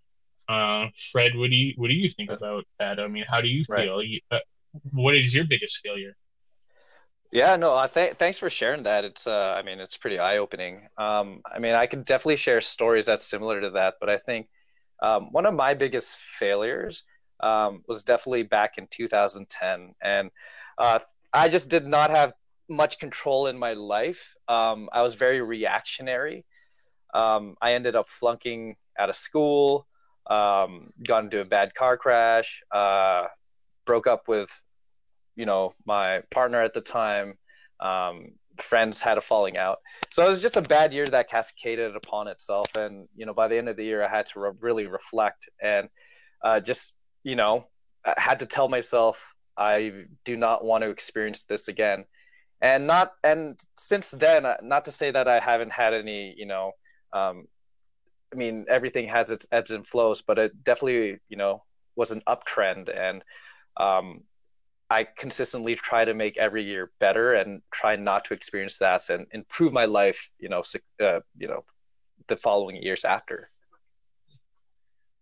uh, 0.50 0.88
fred 1.12 1.32
what 1.36 1.50
do 1.50 1.56
you 1.56 1.74
what 1.78 1.88
do 1.88 1.94
you 1.94 2.10
think 2.10 2.32
about 2.32 2.66
that 2.80 3.00
i 3.00 3.08
mean 3.08 3.24
how 3.28 3.40
do 3.40 3.48
you 3.48 3.64
feel 3.66 3.98
right. 3.98 4.08
you, 4.08 4.20
uh, 4.32 4.40
what 4.92 5.16
is 5.16 5.34
your 5.34 5.46
biggest 5.46 5.80
failure 5.84 6.16
yeah, 7.34 7.56
no, 7.56 7.74
uh, 7.74 7.88
th- 7.88 8.16
thanks 8.16 8.40
for 8.40 8.50
sharing 8.50 8.84
that. 8.84 9.06
It's, 9.06 9.26
uh, 9.26 9.56
I 9.58 9.62
mean, 9.62 9.80
it's 9.80 9.96
pretty 9.96 10.20
eye 10.20 10.38
opening. 10.38 10.90
Um, 10.98 11.42
I 11.46 11.60
mean, 11.60 11.76
I 11.76 11.86
can 11.86 12.04
definitely 12.04 12.36
share 12.36 12.60
stories 12.60 13.06
that's 13.06 13.24
similar 13.24 13.62
to 13.62 13.70
that, 13.70 13.96
but 14.02 14.10
I 14.10 14.18
think 14.18 14.50
um, 15.02 15.32
one 15.32 15.46
of 15.46 15.54
my 15.54 15.74
biggest 15.74 16.18
failures 16.20 17.04
um, 17.40 17.84
was 17.88 18.04
definitely 18.04 18.44
back 18.44 18.78
in 18.78 18.88
2010, 18.92 19.94
and 20.02 20.32
uh, 20.78 21.00
I 21.34 21.50
just 21.50 21.70
did 21.70 21.86
not 21.86 22.10
have 22.10 22.34
much 22.70 23.00
control 23.00 23.48
in 23.48 23.58
my 23.58 23.74
life. 23.74 24.36
Um, 24.48 24.90
I 24.94 25.02
was 25.02 25.16
very 25.16 25.42
reactionary. 25.42 26.46
Um, 27.14 27.56
I 27.62 27.74
ended 27.74 27.96
up 27.96 28.08
flunking 28.08 28.76
out 28.98 29.10
of 29.10 29.16
school, 29.16 29.88
um, 30.30 30.92
got 31.06 31.24
into 31.24 31.42
a 31.42 31.46
bad 31.46 31.76
car 31.76 31.98
crash, 31.98 32.62
uh, 32.72 33.28
broke 33.86 34.08
up 34.08 34.28
with, 34.28 34.50
you 35.36 35.46
know, 35.46 35.74
my 35.86 36.22
partner 36.32 36.62
at 36.62 36.74
the 36.74 36.82
time. 36.82 37.38
Um, 37.80 38.34
friends 38.62 39.02
had 39.02 39.18
a 39.18 39.22
falling 39.22 39.58
out. 39.58 39.80
So 40.12 40.26
it 40.26 40.30
was 40.30 40.42
just 40.42 40.58
a 40.58 40.62
bad 40.62 40.94
year 40.94 41.06
that 41.08 41.30
cascaded 41.30 41.96
upon 41.96 42.28
itself. 42.28 42.76
And, 42.76 43.08
you 43.16 43.26
know, 43.26 43.34
by 43.34 43.48
the 43.48 43.58
end 43.58 43.70
of 43.70 43.78
the 43.78 43.84
year, 43.84 44.04
I 44.04 44.08
had 44.08 44.26
to 44.28 44.40
re- 44.40 44.52
really 44.60 44.88
reflect 44.88 45.50
and 45.62 45.90
uh, 46.44 46.60
just, 46.60 46.96
you 47.24 47.36
know, 47.36 47.68
I 48.06 48.14
had 48.18 48.40
to 48.40 48.46
tell 48.46 48.68
myself, 48.68 49.36
I 49.58 50.06
do 50.26 50.38
not 50.38 50.64
want 50.64 50.84
to 50.84 50.90
experience 50.90 51.44
this 51.44 51.68
again. 51.68 52.06
And 52.62 52.88
not, 52.88 53.14
and 53.24 53.60
since 53.78 54.12
then, 54.12 54.46
uh, 54.46 54.58
not 54.62 54.86
to 54.86 54.92
say 54.92 55.12
that 55.12 55.28
I 55.28 55.40
haven't 55.40 55.72
had 55.72 55.94
any, 55.94 56.34
you 56.38 56.46
know, 56.46 56.72
um, 57.14 57.48
I 58.34 58.38
mean, 58.38 58.66
everything 58.70 59.08
has 59.08 59.30
its 59.32 59.48
ebbs 59.52 59.72
and 59.72 59.86
flows, 59.86 60.22
but 60.22 60.40
it 60.40 60.64
definitely, 60.64 61.20
you 61.28 61.38
know, 61.38 61.64
was 61.96 62.12
an 62.12 62.22
uptrend. 62.28 62.90
And, 62.96 63.24
um, 63.78 64.22
I 64.92 65.08
consistently 65.18 65.76
try 65.76 66.04
to 66.04 66.14
make 66.14 66.38
every 66.38 66.64
year 66.64 66.92
better 67.00 67.36
and 67.36 67.62
try 67.72 67.96
not 67.96 68.26
to 68.26 68.34
experience 68.34 68.78
that 68.80 69.10
and 69.10 69.26
improve 69.32 69.72
my 69.72 69.86
life, 69.86 70.30
you 70.38 70.50
know, 70.50 70.64
uh, 71.02 71.22
you 71.38 71.48
know, 71.48 71.64
the 72.28 72.36
following 72.36 72.76
years 72.76 73.06
after. 73.06 73.48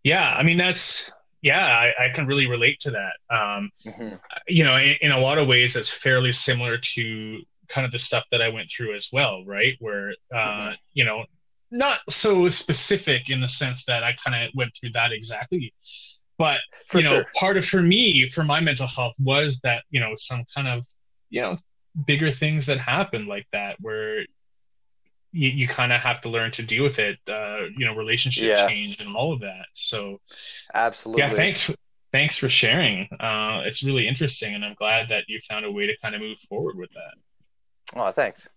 Yeah, 0.04 0.34
I 0.34 0.42
mean 0.42 0.58
that's 0.58 1.12
yeah, 1.44 1.68
I, 1.68 2.06
I 2.06 2.10
can 2.16 2.26
really 2.26 2.48
relate 2.48 2.80
to 2.82 2.92
that. 2.92 3.14
Um, 3.30 3.70
mm-hmm. 3.86 4.16
You 4.48 4.64
know, 4.64 4.76
in, 4.76 4.96
in, 5.02 5.12
a 5.12 5.20
lot 5.20 5.38
of 5.38 5.48
ways, 5.48 5.76
it's 5.76 5.90
fairly 5.90 6.32
similar 6.32 6.80
to 6.96 7.40
kind 7.68 7.86
of 7.86 7.92
the 7.92 8.00
stuff 8.00 8.26
that 8.32 8.42
I 8.42 8.50
went 8.50 8.70
through 8.76 8.96
as 8.96 9.10
well, 9.14 9.46
right? 9.46 9.76
Where 9.80 10.10
uh, 10.34 10.36
mm-hmm. 10.36 10.74
you 10.94 11.06
know, 11.06 11.26
not 11.70 12.00
so 12.10 12.50
specific 12.50 13.30
in 13.30 13.40
the 13.40 13.48
sense 13.48 13.86
that 13.86 14.04
I 14.04 14.14
kind 14.14 14.44
of 14.44 14.50
went 14.56 14.72
through 14.76 14.94
that 14.94 15.12
exactly, 15.12 15.74
but 16.40 16.62
for 16.88 17.00
you 17.00 17.04
know, 17.04 17.10
sure. 17.10 17.26
part 17.36 17.58
of 17.58 17.66
for 17.66 17.82
me, 17.82 18.28
for 18.30 18.44
my 18.44 18.62
mental 18.62 18.88
health, 18.88 19.14
was 19.20 19.60
that 19.64 19.84
you 19.92 20.00
know 20.00 20.14
some 20.16 20.44
kind 20.56 20.68
of 20.70 20.84
you 21.30 21.42
know 21.42 21.58
bigger 22.08 22.32
things 22.32 22.66
that 22.66 22.80
happen 22.80 23.28
like 23.28 23.46
that 23.52 23.76
where 23.82 24.22
you, 25.32 25.50
you 25.50 25.68
kind 25.68 25.92
of 25.92 26.00
have 26.00 26.22
to 26.22 26.30
learn 26.30 26.50
to 26.52 26.64
deal 26.64 26.84
with 26.84 26.98
it 26.98 27.18
uh 27.28 27.66
you 27.76 27.86
know 27.86 27.94
relationship 27.94 28.46
yeah. 28.46 28.68
change 28.68 28.98
and 29.00 29.16
all 29.16 29.34
of 29.34 29.42
that. 29.42 29.66
So 29.74 30.20
absolutely. 30.74 31.24
yeah 31.24 31.34
thanks 31.34 31.70
thanks 32.14 32.38
for 32.38 32.48
sharing. 32.48 33.08
Uh 33.20 33.62
it's 33.66 33.84
really 33.84 34.08
interesting 34.08 34.56
and 34.56 34.64
i'm 34.64 34.76
glad 34.76 35.10
that 35.10 35.26
you 35.28 35.40
found 35.48 35.66
a 35.66 35.72
way 35.72 35.88
to 35.88 35.98
kind 36.02 36.16
of 36.16 36.22
move 36.22 36.40
forward 36.48 36.78
with 36.78 36.90
that. 36.94 38.00
Oh 38.00 38.12
thanks 38.12 38.48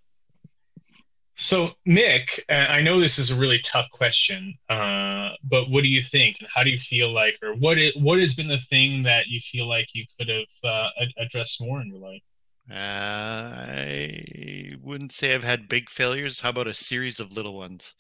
so, 1.36 1.70
Mick, 1.88 2.40
I 2.48 2.82
know 2.82 3.00
this 3.00 3.18
is 3.18 3.30
a 3.30 3.34
really 3.36 3.60
tough 3.60 3.88
question, 3.90 4.54
uh, 4.68 5.30
but 5.42 5.70
what 5.70 5.82
do 5.82 5.88
you 5.88 6.02
think, 6.02 6.36
and 6.40 6.48
how 6.54 6.62
do 6.62 6.70
you 6.70 6.78
feel 6.78 7.12
like, 7.12 7.36
or 7.42 7.54
what 7.54 7.78
what 7.96 8.18
has 8.18 8.34
been 8.34 8.48
the 8.48 8.58
thing 8.58 9.02
that 9.04 9.28
you 9.28 9.40
feel 9.40 9.66
like 9.66 9.88
you 9.94 10.04
could 10.18 10.28
have 10.28 10.44
uh, 10.64 10.88
addressed 11.18 11.60
more 11.62 11.80
in 11.80 11.88
your 11.88 11.98
life? 11.98 12.22
Uh, 12.70 12.74
I 12.74 14.72
wouldn't 14.80 15.12
say 15.12 15.34
I've 15.34 15.42
had 15.42 15.68
big 15.68 15.90
failures. 15.90 16.40
How 16.40 16.50
about 16.50 16.68
a 16.68 16.74
series 16.74 17.18
of 17.18 17.32
little 17.32 17.56
ones? 17.56 17.94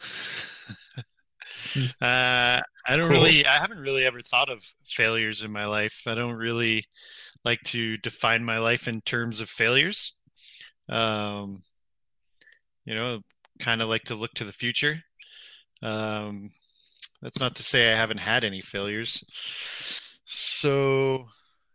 uh, 1.76 1.84
I 2.00 2.62
don't 2.96 3.10
cool. 3.10 3.20
really, 3.22 3.44
I 3.44 3.58
haven't 3.58 3.80
really 3.80 4.04
ever 4.06 4.20
thought 4.20 4.48
of 4.48 4.64
failures 4.84 5.42
in 5.42 5.52
my 5.52 5.66
life. 5.66 6.02
I 6.06 6.14
don't 6.14 6.34
really 6.36 6.84
like 7.44 7.60
to 7.64 7.96
define 7.98 8.44
my 8.44 8.58
life 8.58 8.88
in 8.88 9.00
terms 9.02 9.40
of 9.40 9.50
failures. 9.50 10.16
Um, 10.88 11.62
you 12.84 12.94
know, 12.94 13.20
kind 13.60 13.82
of 13.82 13.88
like 13.88 14.02
to 14.04 14.14
look 14.14 14.32
to 14.34 14.44
the 14.44 14.52
future. 14.52 15.02
Um, 15.82 16.50
that's 17.20 17.40
not 17.40 17.54
to 17.56 17.62
say 17.62 17.92
I 17.92 17.96
haven't 17.96 18.20
had 18.20 18.44
any 18.44 18.60
failures. 18.60 19.24
So, 20.24 21.24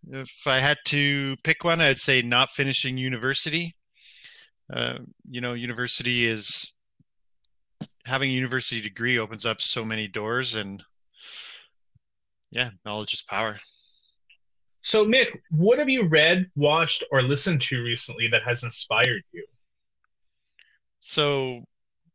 if 0.10 0.46
I 0.46 0.60
had 0.60 0.78
to 0.88 1.36
pick 1.44 1.64
one, 1.64 1.82
I'd 1.82 2.00
say 2.00 2.22
not 2.22 2.50
finishing 2.50 2.98
university. 2.98 3.76
Uh, 4.72 5.00
you 5.30 5.42
know, 5.42 5.54
university 5.54 6.26
is 6.26 6.74
having 8.06 8.30
a 8.30 8.34
university 8.34 8.82
degree 8.82 9.18
opens 9.18 9.46
up 9.46 9.62
so 9.62 9.86
many 9.86 10.08
doors, 10.08 10.56
and 10.56 10.84
yeah, 12.52 12.72
knowledge 12.86 13.14
is 13.14 13.22
power. 13.22 13.58
So, 14.82 15.06
Mick, 15.06 15.28
what 15.52 15.80
have 15.80 15.90
you 15.90 16.08
read, 16.08 16.50
watched, 16.56 17.04
or 17.12 17.22
listened 17.22 17.62
to 17.64 17.84
recently 17.84 18.28
that 18.32 18.44
has 18.44 18.64
inspired 18.64 19.24
you? 19.32 19.46
So 21.00 21.62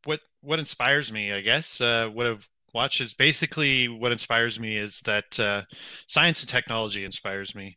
what 0.04 0.20
what 0.40 0.58
inspires 0.58 1.12
me 1.12 1.32
i 1.32 1.40
guess 1.40 1.80
uh, 1.80 2.08
what 2.12 2.26
i've 2.26 2.48
watched 2.74 3.00
is 3.00 3.14
basically 3.14 3.88
what 3.88 4.12
inspires 4.12 4.58
me 4.58 4.76
is 4.76 5.00
that 5.00 5.38
uh, 5.38 5.62
science 6.08 6.40
and 6.40 6.48
technology 6.48 7.04
inspires 7.04 7.54
me. 7.54 7.76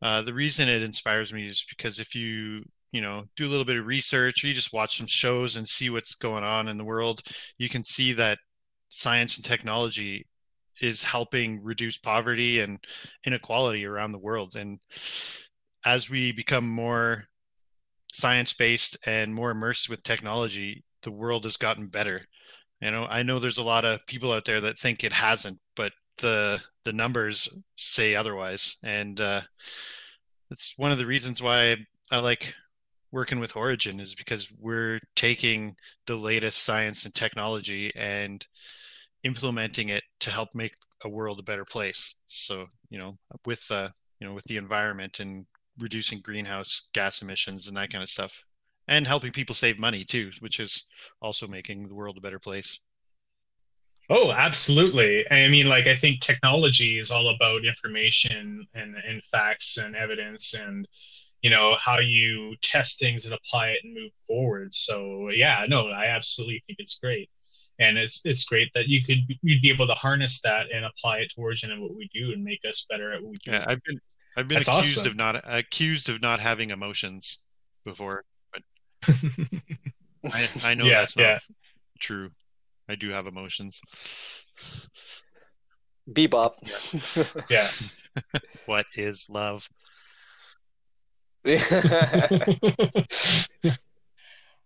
Uh, 0.00 0.22
the 0.22 0.32
reason 0.32 0.68
it 0.68 0.80
inspires 0.80 1.32
me 1.32 1.46
is 1.48 1.64
because 1.68 1.98
if 1.98 2.14
you 2.14 2.62
you 2.92 3.00
know 3.00 3.24
do 3.36 3.46
a 3.46 3.50
little 3.50 3.64
bit 3.64 3.76
of 3.76 3.86
research 3.86 4.42
or 4.42 4.46
you 4.46 4.54
just 4.54 4.72
watch 4.72 4.96
some 4.96 5.06
shows 5.06 5.56
and 5.56 5.68
see 5.68 5.90
what's 5.90 6.14
going 6.14 6.44
on 6.44 6.68
in 6.68 6.78
the 6.78 6.84
world 6.84 7.20
you 7.58 7.68
can 7.68 7.84
see 7.84 8.14
that 8.14 8.38
science 8.88 9.36
and 9.36 9.44
technology 9.44 10.26
is 10.80 11.02
helping 11.02 11.62
reduce 11.62 11.98
poverty 11.98 12.60
and 12.60 12.78
inequality 13.24 13.84
around 13.84 14.12
the 14.12 14.18
world. 14.18 14.54
And 14.56 14.78
as 15.84 16.08
we 16.08 16.32
become 16.32 16.68
more 16.68 17.24
science 18.18 18.52
based 18.52 18.98
and 19.06 19.34
more 19.34 19.52
immersed 19.52 19.88
with 19.88 20.02
technology, 20.02 20.84
the 21.02 21.12
world 21.12 21.44
has 21.44 21.56
gotten 21.56 21.86
better. 21.86 22.26
You 22.80 22.90
know, 22.90 23.06
I 23.08 23.22
know 23.22 23.38
there's 23.38 23.58
a 23.58 23.62
lot 23.64 23.84
of 23.84 24.04
people 24.06 24.32
out 24.32 24.44
there 24.44 24.60
that 24.60 24.78
think 24.78 25.04
it 25.04 25.12
hasn't, 25.12 25.58
but 25.76 25.92
the 26.18 26.60
the 26.84 26.92
numbers 26.92 27.48
say 27.76 28.14
otherwise, 28.14 28.76
and 28.82 29.20
uh, 29.20 29.42
that's 30.48 30.74
one 30.76 30.92
of 30.92 30.98
the 30.98 31.06
reasons 31.06 31.42
why 31.42 31.76
I 32.10 32.18
like 32.18 32.54
working 33.10 33.40
with 33.40 33.56
Origin 33.56 34.00
is 34.00 34.14
because 34.14 34.52
we're 34.58 35.00
taking 35.16 35.74
the 36.06 36.16
latest 36.16 36.64
science 36.64 37.04
and 37.04 37.14
technology 37.14 37.92
and 37.96 38.46
implementing 39.24 39.88
it 39.88 40.02
to 40.20 40.30
help 40.30 40.50
make 40.54 40.74
a 41.04 41.08
world 41.08 41.38
a 41.38 41.42
better 41.42 41.64
place. 41.64 42.16
So 42.26 42.66
you 42.90 42.98
know, 42.98 43.18
with 43.44 43.64
uh, 43.70 43.88
you 44.20 44.26
know, 44.26 44.34
with 44.34 44.44
the 44.44 44.56
environment 44.56 45.20
and 45.20 45.46
reducing 45.78 46.20
greenhouse 46.20 46.88
gas 46.92 47.22
emissions 47.22 47.68
and 47.68 47.76
that 47.76 47.90
kind 47.90 48.02
of 48.02 48.10
stuff. 48.10 48.44
And 48.86 49.06
helping 49.06 49.32
people 49.32 49.54
save 49.54 49.78
money 49.78 50.04
too 50.04 50.30
which 50.40 50.60
is 50.60 50.86
also 51.20 51.46
making 51.46 51.88
the 51.88 51.94
world 51.94 52.16
a 52.16 52.20
better 52.20 52.38
place. 52.38 52.80
Oh 54.10 54.32
absolutely. 54.32 55.30
I 55.30 55.48
mean 55.48 55.66
like 55.66 55.86
i 55.86 55.94
think 55.96 56.20
technology 56.20 56.98
is 56.98 57.10
all 57.10 57.28
about 57.34 57.66
information 57.66 58.66
and, 58.74 58.94
and 59.06 59.22
facts 59.30 59.76
and 59.76 59.94
evidence 59.94 60.54
and 60.54 60.88
you 61.42 61.50
know 61.50 61.76
how 61.78 61.98
you 61.98 62.56
test 62.62 62.98
things 62.98 63.24
and 63.24 63.34
apply 63.34 63.68
it 63.68 63.80
and 63.84 63.94
move 63.94 64.12
forward. 64.26 64.72
So 64.72 65.28
yeah 65.30 65.66
no 65.68 65.88
i 65.88 66.06
absolutely 66.06 66.62
think 66.66 66.78
it's 66.80 66.98
great. 66.98 67.28
And 67.80 67.96
it's 67.98 68.20
it's 68.24 68.44
great 68.44 68.70
that 68.74 68.88
you 68.88 69.04
could 69.04 69.18
you'd 69.42 69.62
be 69.62 69.70
able 69.70 69.86
to 69.86 69.94
harness 69.94 70.40
that 70.42 70.66
and 70.74 70.84
apply 70.84 71.18
it 71.18 71.32
towards 71.34 71.62
origin 71.62 71.72
and 71.72 71.82
what 71.82 71.94
we 71.94 72.08
do 72.12 72.32
and 72.32 72.42
make 72.42 72.60
us 72.68 72.86
better 72.88 73.12
at 73.12 73.22
what 73.22 73.32
we 73.32 73.36
do. 73.44 73.50
Yeah 73.52 73.64
i've 73.68 73.82
been 73.84 74.00
i've 74.38 74.48
been 74.48 74.58
That's 74.58 74.68
accused 74.68 74.98
awesome. 74.98 75.10
of 75.12 75.16
not 75.16 75.42
accused 75.44 76.08
of 76.08 76.22
not 76.22 76.38
having 76.40 76.70
emotions 76.70 77.38
before 77.84 78.24
but 78.52 78.62
I, 80.32 80.48
I 80.64 80.74
know 80.74 80.84
yeah, 80.84 81.00
that's 81.00 81.16
not 81.16 81.22
yeah. 81.22 81.38
true 81.98 82.30
i 82.88 82.94
do 82.94 83.10
have 83.10 83.26
emotions 83.26 83.80
bebop 86.10 86.52
yeah 87.50 87.68
what 88.66 88.86
is 88.94 89.28
love 89.28 89.68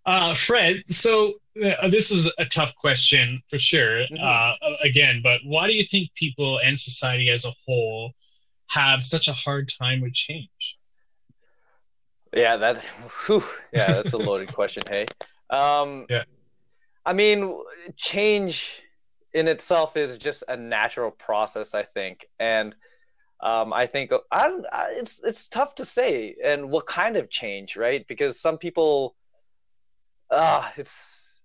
uh, 0.07 0.35
Fred, 0.35 0.83
so 0.87 1.35
uh, 1.65 1.89
this 1.89 2.11
is 2.11 2.31
a 2.39 2.45
tough 2.47 2.75
question 2.77 3.43
for 3.49 3.59
sure. 3.59 4.01
Mm-hmm. 4.01 4.17
Uh, 4.21 4.55
again, 4.83 5.21
but 5.23 5.41
why 5.45 5.67
do 5.67 5.75
you 5.75 5.85
think 5.85 6.13
people 6.15 6.59
and 6.61 6.79
society 6.79 7.29
as 7.31 7.45
a 7.45 7.53
whole 7.65 8.13
have 8.73 9.03
such 9.03 9.29
a 9.29 9.33
hard 9.33 9.71
time 9.79 10.01
with 10.01 10.13
change? 10.13 10.79
Yeah, 12.35 12.57
that's 12.57 12.89
whew, 13.27 13.45
yeah, 13.73 13.93
that's 13.95 14.13
a 14.13 14.19
loaded 14.19 14.53
question. 14.55 14.85
Hey, 14.89 15.07
um, 15.51 16.07
yeah, 16.09 16.25
I 17.05 17.13
mean, 17.13 17.59
change 17.97 18.81
in 19.35 19.49
itself 19.49 19.97
is 19.97 20.19
just 20.19 20.45
a 20.49 20.57
natural 20.57 21.11
process, 21.11 21.75
I 21.75 21.83
think, 21.83 22.27
and 22.39 22.75
um, 23.43 23.73
I 23.73 23.87
think 23.87 24.13
I, 24.31 24.61
I, 24.73 24.87
it's 24.93 25.21
it's 25.25 25.49
tough 25.49 25.75
to 25.77 25.85
say, 25.85 26.37
and 26.43 26.71
what 26.71 26.87
kind 26.87 27.17
of 27.17 27.29
change, 27.29 27.77
right? 27.77 28.07
Because 28.07 28.41
some 28.41 28.57
people, 28.57 29.17
ah, 30.31 30.69
uh, 30.69 30.73
it's 30.77 31.41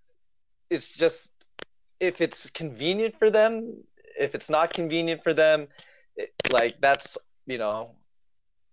it's 0.69 0.89
just 0.89 1.31
if 2.00 2.22
it's 2.22 2.50
convenient 2.51 3.17
for 3.17 3.31
them, 3.31 3.84
if 4.19 4.36
it's 4.36 4.50
not 4.50 4.74
convenient 4.74 5.24
for 5.24 5.34
them, 5.34 5.67
it, 6.17 6.33
like 6.51 6.81
that's 6.81 7.17
you 7.45 7.57
know, 7.57 7.91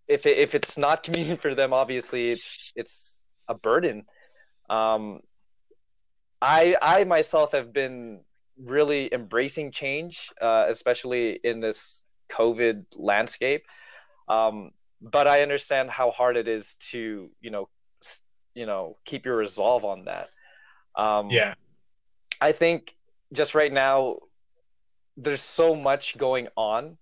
if 0.09 0.27
it, 0.27 0.39
if 0.39 0.55
it's 0.55 0.77
not 0.77 1.03
convenient 1.05 1.41
for 1.41 1.55
them, 1.55 1.73
obviously 1.73 2.31
it's 2.31 2.73
it's 2.75 3.25
a 3.49 3.55
burden. 3.55 4.05
Um, 4.69 5.21
I 6.43 6.77
I 6.83 7.05
myself 7.05 7.53
have 7.53 7.73
been 7.73 8.21
really 8.57 9.13
embracing 9.13 9.71
change, 9.71 10.31
uh, 10.41 10.67
especially 10.69 11.41
in 11.45 11.61
this 11.61 12.03
COVID 12.31 12.85
landscape. 12.97 13.65
Um, 14.29 14.71
but 15.01 15.27
I 15.27 15.43
understand 15.43 15.91
how 15.91 16.11
hard 16.11 16.37
it 16.37 16.49
is 16.49 16.77
to, 16.91 17.31
you 17.41 17.51
know, 17.51 17.69
you 18.55 18.67
know, 18.67 18.97
keep 19.05 19.27
your 19.27 19.37
resolve 19.37 19.85
on 19.85 20.05
that. 20.05 20.31
Um, 20.97 21.31
yeah. 21.31 21.55
I 22.41 22.53
think 22.53 22.95
just 23.33 23.55
right 23.55 23.73
now, 23.73 24.19
there's 25.17 25.43
so 25.43 25.75
much 25.75 26.17
going 26.17 26.49
on, 26.57 26.97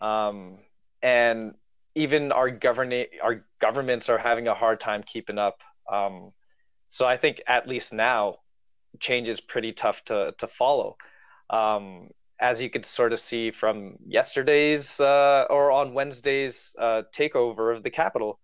um, 0.00 0.58
and 1.02 1.54
even 1.94 2.32
our 2.32 2.50
governing 2.50 3.06
our 3.22 3.44
governments 3.58 4.08
are 4.08 4.18
having 4.18 4.48
a 4.48 4.54
hard 4.54 4.80
time 4.80 5.02
keeping 5.02 5.38
up. 5.38 5.62
Um, 5.90 6.32
so 6.88 7.06
I 7.06 7.16
think 7.16 7.42
at 7.46 7.68
least 7.68 7.92
now, 7.92 8.36
change 9.00 9.28
is 9.28 9.40
pretty 9.40 9.72
tough 9.72 10.04
to 10.04 10.34
to 10.38 10.46
follow. 10.46 10.96
Um, 11.50 12.10
as 12.38 12.60
you 12.60 12.68
could 12.68 12.84
sort 12.84 13.12
of 13.12 13.18
see 13.18 13.50
from 13.50 13.96
yesterday's 14.06 15.00
uh, 15.00 15.46
or 15.48 15.70
on 15.70 15.94
Wednesday's 15.94 16.76
uh, 16.78 17.02
takeover 17.12 17.74
of 17.74 17.82
the 17.82 17.90
Capitol, 17.90 18.38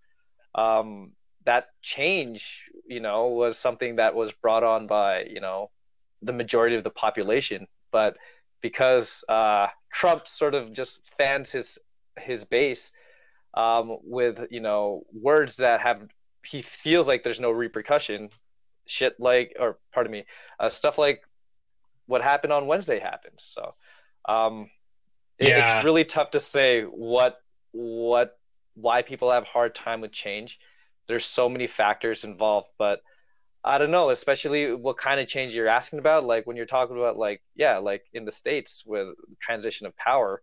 um, 0.55 1.13
that 1.45 1.67
change, 1.83 2.71
you 2.87 3.01
know, 3.01 3.29
was 3.29 3.59
something 3.59 3.97
that 3.97 4.15
was 4.15 4.33
brought 4.33 4.65
on 4.65 4.87
by, 4.87 5.25
you 5.25 5.41
know, 5.41 5.71
the 6.23 6.33
majority 6.33 6.77
of 6.77 6.85
the 6.85 6.91
population. 6.91 7.67
But 7.91 8.17
because 8.63 9.25
uh, 9.29 9.67
Trump 9.93 10.27
sort 10.27 10.55
of 10.55 10.73
just 10.73 11.05
fans 11.19 11.53
his 11.53 11.79
his 12.19 12.45
base 12.45 12.93
um, 13.55 13.99
with, 14.03 14.47
you 14.51 14.61
know, 14.61 15.03
words 15.13 15.57
that 15.57 15.81
have 15.81 16.09
he 16.45 16.63
feels 16.63 17.07
like 17.07 17.23
there's 17.23 17.41
no 17.41 17.51
repercussion, 17.51 18.31
shit 18.87 19.15
like, 19.19 19.55
or 19.61 19.79
pardon 19.93 20.13
me, 20.13 20.25
uh, 20.59 20.69
stuff 20.69 20.99
like 20.99 21.23
what 22.07 22.23
happened 22.23 22.53
on 22.53 22.67
Wednesday 22.67 22.99
happened. 22.99 23.39
So 23.39 23.75
um, 24.29 24.71
it, 25.39 25.49
yeah. 25.49 25.77
it's 25.77 25.85
really 25.85 26.05
tough 26.05 26.31
to 26.31 26.41
say 26.41 26.83
what 26.83 27.37
what 27.73 28.39
why 28.75 29.03
people 29.03 29.31
have 29.31 29.45
hard 29.45 29.75
time 29.75 30.01
with 30.01 30.13
change. 30.13 30.59
There's 31.09 31.27
so 31.27 31.49
many 31.49 31.67
factors 31.67 32.25
involved, 32.25 32.69
but 32.79 33.01
I 33.65 33.79
don't 33.79 33.91
know, 33.91 34.11
especially 34.11 34.75
what 34.75 34.99
kind 34.99 35.21
of 35.21 35.29
change 35.29 35.55
you're 35.55 35.69
asking 35.69 36.01
about. 36.01 36.25
Like 36.25 36.47
when 36.47 36.57
you're 36.57 36.67
talking 36.67 36.97
about 36.97 37.17
like 37.17 37.43
yeah, 37.55 37.79
like 37.79 38.05
in 38.13 38.25
the 38.25 38.33
states 38.33 38.85
with 38.87 39.15
transition 39.41 39.87
of 39.87 39.97
power, 39.97 40.43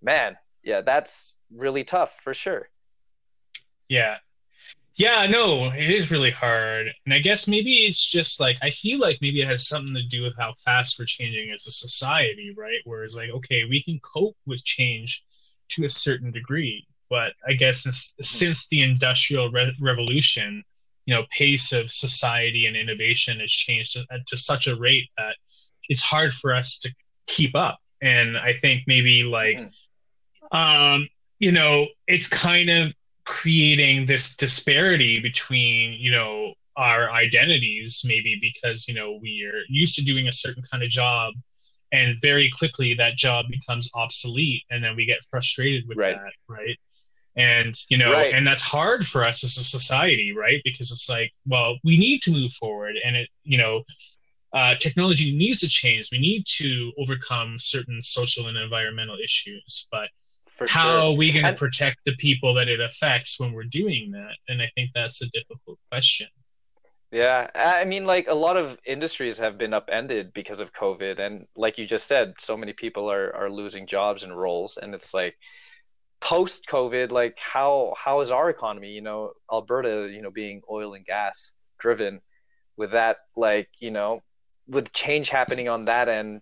man, 0.00 0.36
yeah, 0.62 0.80
that's 0.80 1.34
really 1.54 1.84
tough 1.84 2.20
for 2.22 2.34
sure. 2.34 2.68
Yeah, 3.88 4.16
yeah, 4.96 5.26
no, 5.26 5.70
it 5.70 5.90
is 5.90 6.10
really 6.10 6.30
hard. 6.30 6.88
And 7.06 7.14
I 7.14 7.18
guess 7.18 7.48
maybe 7.48 7.86
it's 7.86 8.04
just 8.04 8.40
like, 8.40 8.58
I 8.62 8.68
feel 8.70 8.98
like 8.98 9.18
maybe 9.22 9.40
it 9.40 9.48
has 9.48 9.66
something 9.66 9.94
to 9.94 10.02
do 10.02 10.22
with 10.22 10.36
how 10.38 10.52
fast 10.64 10.98
we're 10.98 11.06
changing 11.06 11.50
as 11.50 11.66
a 11.66 11.70
society, 11.70 12.52
right? 12.56 12.80
Whereas, 12.84 13.16
like, 13.16 13.30
okay, 13.30 13.64
we 13.64 13.82
can 13.82 13.98
cope 14.00 14.36
with 14.46 14.62
change 14.64 15.24
to 15.70 15.84
a 15.84 15.88
certain 15.88 16.30
degree. 16.30 16.86
But 17.08 17.32
I 17.48 17.54
guess 17.54 17.82
since, 17.82 18.14
hmm. 18.18 18.22
since 18.22 18.68
the 18.68 18.82
Industrial 18.82 19.50
Re- 19.50 19.74
Revolution, 19.80 20.62
you 21.06 21.14
know, 21.14 21.24
pace 21.30 21.72
of 21.72 21.90
society 21.90 22.66
and 22.66 22.76
innovation 22.76 23.40
has 23.40 23.50
changed 23.50 23.94
to, 23.94 24.04
to 24.26 24.36
such 24.36 24.66
a 24.66 24.76
rate 24.76 25.08
that 25.18 25.36
it's 25.88 26.00
hard 26.00 26.32
for 26.32 26.54
us 26.54 26.78
to 26.78 26.90
keep 27.26 27.54
up. 27.54 27.78
And 28.00 28.36
I 28.36 28.54
think 28.54 28.82
maybe 28.86 29.24
like, 29.24 29.56
mm-hmm. 29.56 30.56
um, 30.56 31.08
you 31.38 31.52
know, 31.52 31.86
it's 32.06 32.28
kind 32.28 32.70
of 32.70 32.92
creating 33.24 34.06
this 34.06 34.36
disparity 34.36 35.18
between 35.20 35.92
you 35.92 36.10
know 36.10 36.52
our 36.76 37.10
identities 37.12 38.02
maybe 38.04 38.38
because 38.40 38.88
you 38.88 38.94
know 38.94 39.18
we're 39.22 39.62
used 39.68 39.94
to 39.94 40.02
doing 40.02 40.26
a 40.26 40.32
certain 40.32 40.62
kind 40.70 40.82
of 40.82 40.88
job 40.88 41.32
and 41.92 42.18
very 42.20 42.50
quickly 42.58 42.94
that 42.94 43.16
job 43.16 43.44
becomes 43.48 43.88
obsolete 43.94 44.62
and 44.70 44.82
then 44.82 44.96
we 44.96 45.04
get 45.04 45.18
frustrated 45.30 45.86
with 45.86 45.96
right. 45.98 46.16
that 46.16 46.32
right 46.48 46.78
and 47.36 47.74
you 47.88 47.96
know 47.96 48.10
right. 48.10 48.34
and 48.34 48.46
that's 48.46 48.60
hard 48.60 49.06
for 49.06 49.24
us 49.24 49.42
as 49.42 49.56
a 49.56 49.64
society 49.64 50.32
right 50.36 50.60
because 50.64 50.90
it's 50.90 51.08
like 51.08 51.32
well 51.46 51.78
we 51.82 51.96
need 51.96 52.20
to 52.20 52.30
move 52.30 52.52
forward 52.52 52.94
and 53.04 53.16
it 53.16 53.28
you 53.42 53.56
know 53.58 53.82
uh, 54.52 54.74
technology 54.78 55.34
needs 55.34 55.60
to 55.60 55.66
change 55.66 56.10
we 56.12 56.18
need 56.18 56.44
to 56.44 56.92
overcome 56.98 57.54
certain 57.58 58.02
social 58.02 58.48
and 58.48 58.58
environmental 58.58 59.16
issues 59.16 59.88
but 59.90 60.10
for 60.66 60.66
how 60.72 60.92
sure. 60.92 61.00
are 61.00 61.12
we 61.12 61.32
going 61.32 61.44
to 61.44 61.52
protect 61.54 61.98
the 62.04 62.14
people 62.16 62.54
that 62.54 62.68
it 62.68 62.80
affects 62.80 63.40
when 63.40 63.52
we're 63.52 63.64
doing 63.64 64.10
that? 64.12 64.34
And 64.48 64.62
I 64.62 64.70
think 64.74 64.90
that's 64.94 65.22
a 65.22 65.26
difficult 65.30 65.78
question. 65.90 66.28
Yeah, 67.10 67.50
I 67.54 67.84
mean, 67.84 68.06
like 68.06 68.28
a 68.28 68.34
lot 68.34 68.56
of 68.56 68.78
industries 68.86 69.38
have 69.38 69.58
been 69.58 69.74
upended 69.74 70.32
because 70.32 70.60
of 70.60 70.72
COVID, 70.72 71.18
and 71.18 71.46
like 71.56 71.76
you 71.76 71.86
just 71.86 72.08
said, 72.08 72.34
so 72.38 72.56
many 72.56 72.72
people 72.72 73.10
are 73.10 73.36
are 73.36 73.50
losing 73.50 73.86
jobs 73.86 74.22
and 74.22 74.34
roles, 74.34 74.78
and 74.78 74.94
it's 74.94 75.12
like 75.12 75.36
post 76.22 76.66
COVID, 76.68 77.10
like 77.10 77.38
how 77.38 77.94
how 77.98 78.20
is 78.20 78.30
our 78.30 78.48
economy? 78.48 78.90
You 78.90 79.02
know, 79.02 79.32
Alberta, 79.52 80.08
you 80.10 80.22
know, 80.22 80.30
being 80.30 80.62
oil 80.70 80.94
and 80.94 81.04
gas 81.04 81.52
driven, 81.78 82.20
with 82.76 82.92
that, 82.92 83.18
like 83.36 83.68
you 83.80 83.90
know, 83.90 84.22
with 84.66 84.92
change 84.92 85.28
happening 85.28 85.68
on 85.68 85.84
that 85.86 86.08
end, 86.08 86.40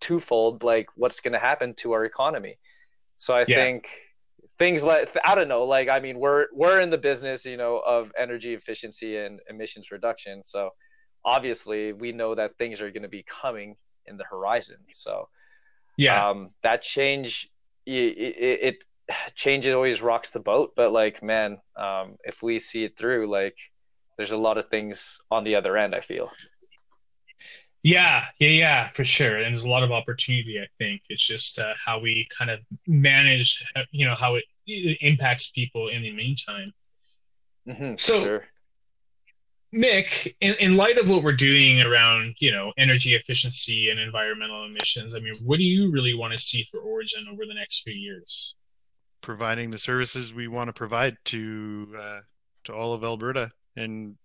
twofold, 0.00 0.62
like 0.62 0.86
what's 0.96 1.20
going 1.20 1.32
to 1.32 1.38
happen 1.38 1.74
to 1.76 1.92
our 1.92 2.04
economy? 2.04 2.58
So 3.16 3.34
I 3.34 3.44
yeah. 3.48 3.56
think 3.56 3.88
things 4.58 4.84
like 4.84 5.16
I 5.24 5.34
don't 5.34 5.48
know, 5.48 5.64
like 5.64 5.88
I 5.88 5.98
mean, 5.98 6.18
we're 6.18 6.46
we're 6.52 6.80
in 6.80 6.90
the 6.90 6.98
business, 6.98 7.44
you 7.46 7.56
know, 7.56 7.78
of 7.78 8.12
energy 8.18 8.54
efficiency 8.54 9.16
and 9.16 9.40
emissions 9.48 9.90
reduction. 9.90 10.42
So 10.44 10.70
obviously, 11.24 11.92
we 11.94 12.12
know 12.12 12.34
that 12.34 12.56
things 12.58 12.80
are 12.80 12.90
going 12.90 13.02
to 13.02 13.08
be 13.08 13.24
coming 13.24 13.76
in 14.06 14.16
the 14.18 14.24
horizon. 14.24 14.78
So 14.90 15.28
yeah, 15.96 16.28
um, 16.28 16.50
that 16.62 16.82
change 16.82 17.50
it, 17.86 17.92
it, 17.92 18.60
it 18.62 18.76
change 19.34 19.66
it 19.66 19.72
always 19.72 20.02
rocks 20.02 20.30
the 20.30 20.40
boat. 20.40 20.72
But 20.76 20.92
like, 20.92 21.22
man, 21.22 21.58
um, 21.76 22.16
if 22.24 22.42
we 22.42 22.58
see 22.58 22.84
it 22.84 22.96
through, 22.96 23.30
like, 23.30 23.56
there's 24.16 24.32
a 24.32 24.36
lot 24.38 24.58
of 24.58 24.68
things 24.68 25.20
on 25.30 25.44
the 25.44 25.56
other 25.56 25.76
end. 25.76 25.94
I 25.94 26.00
feel. 26.00 26.30
Yeah, 27.82 28.24
yeah, 28.38 28.48
yeah, 28.48 28.88
for 28.88 29.04
sure. 29.04 29.36
And 29.36 29.52
there's 29.52 29.64
a 29.64 29.68
lot 29.68 29.82
of 29.82 29.92
opportunity. 29.92 30.58
I 30.58 30.66
think 30.78 31.02
it's 31.10 31.26
just 31.26 31.58
uh, 31.58 31.74
how 31.84 31.98
we 32.00 32.26
kind 32.36 32.50
of 32.50 32.60
manage, 32.86 33.62
uh, 33.76 33.82
you 33.90 34.06
know, 34.06 34.14
how 34.14 34.36
it 34.36 34.44
impacts 34.66 35.50
people 35.50 35.88
in 35.88 36.00
the 36.00 36.12
meantime. 36.12 36.72
Mm-hmm, 37.68 37.96
so, 37.98 38.20
sure. 38.22 38.44
Mick, 39.74 40.34
in, 40.40 40.54
in 40.54 40.76
light 40.76 40.98
of 40.98 41.08
what 41.08 41.22
we're 41.22 41.32
doing 41.32 41.80
around 41.80 42.36
you 42.38 42.52
know 42.52 42.72
energy 42.78 43.14
efficiency 43.14 43.90
and 43.90 43.98
environmental 43.98 44.64
emissions, 44.64 45.14
I 45.14 45.18
mean, 45.18 45.34
what 45.44 45.56
do 45.56 45.64
you 45.64 45.90
really 45.90 46.14
want 46.14 46.32
to 46.32 46.38
see 46.38 46.66
for 46.70 46.78
Origin 46.78 47.26
over 47.30 47.44
the 47.46 47.54
next 47.54 47.82
few 47.82 47.94
years? 47.94 48.54
Providing 49.20 49.70
the 49.70 49.78
services 49.78 50.32
we 50.32 50.48
want 50.48 50.68
to 50.68 50.72
provide 50.72 51.16
to 51.26 51.88
uh, 51.98 52.20
to 52.64 52.74
all 52.74 52.94
of 52.94 53.02
Alberta 53.02 53.50
and 53.76 54.16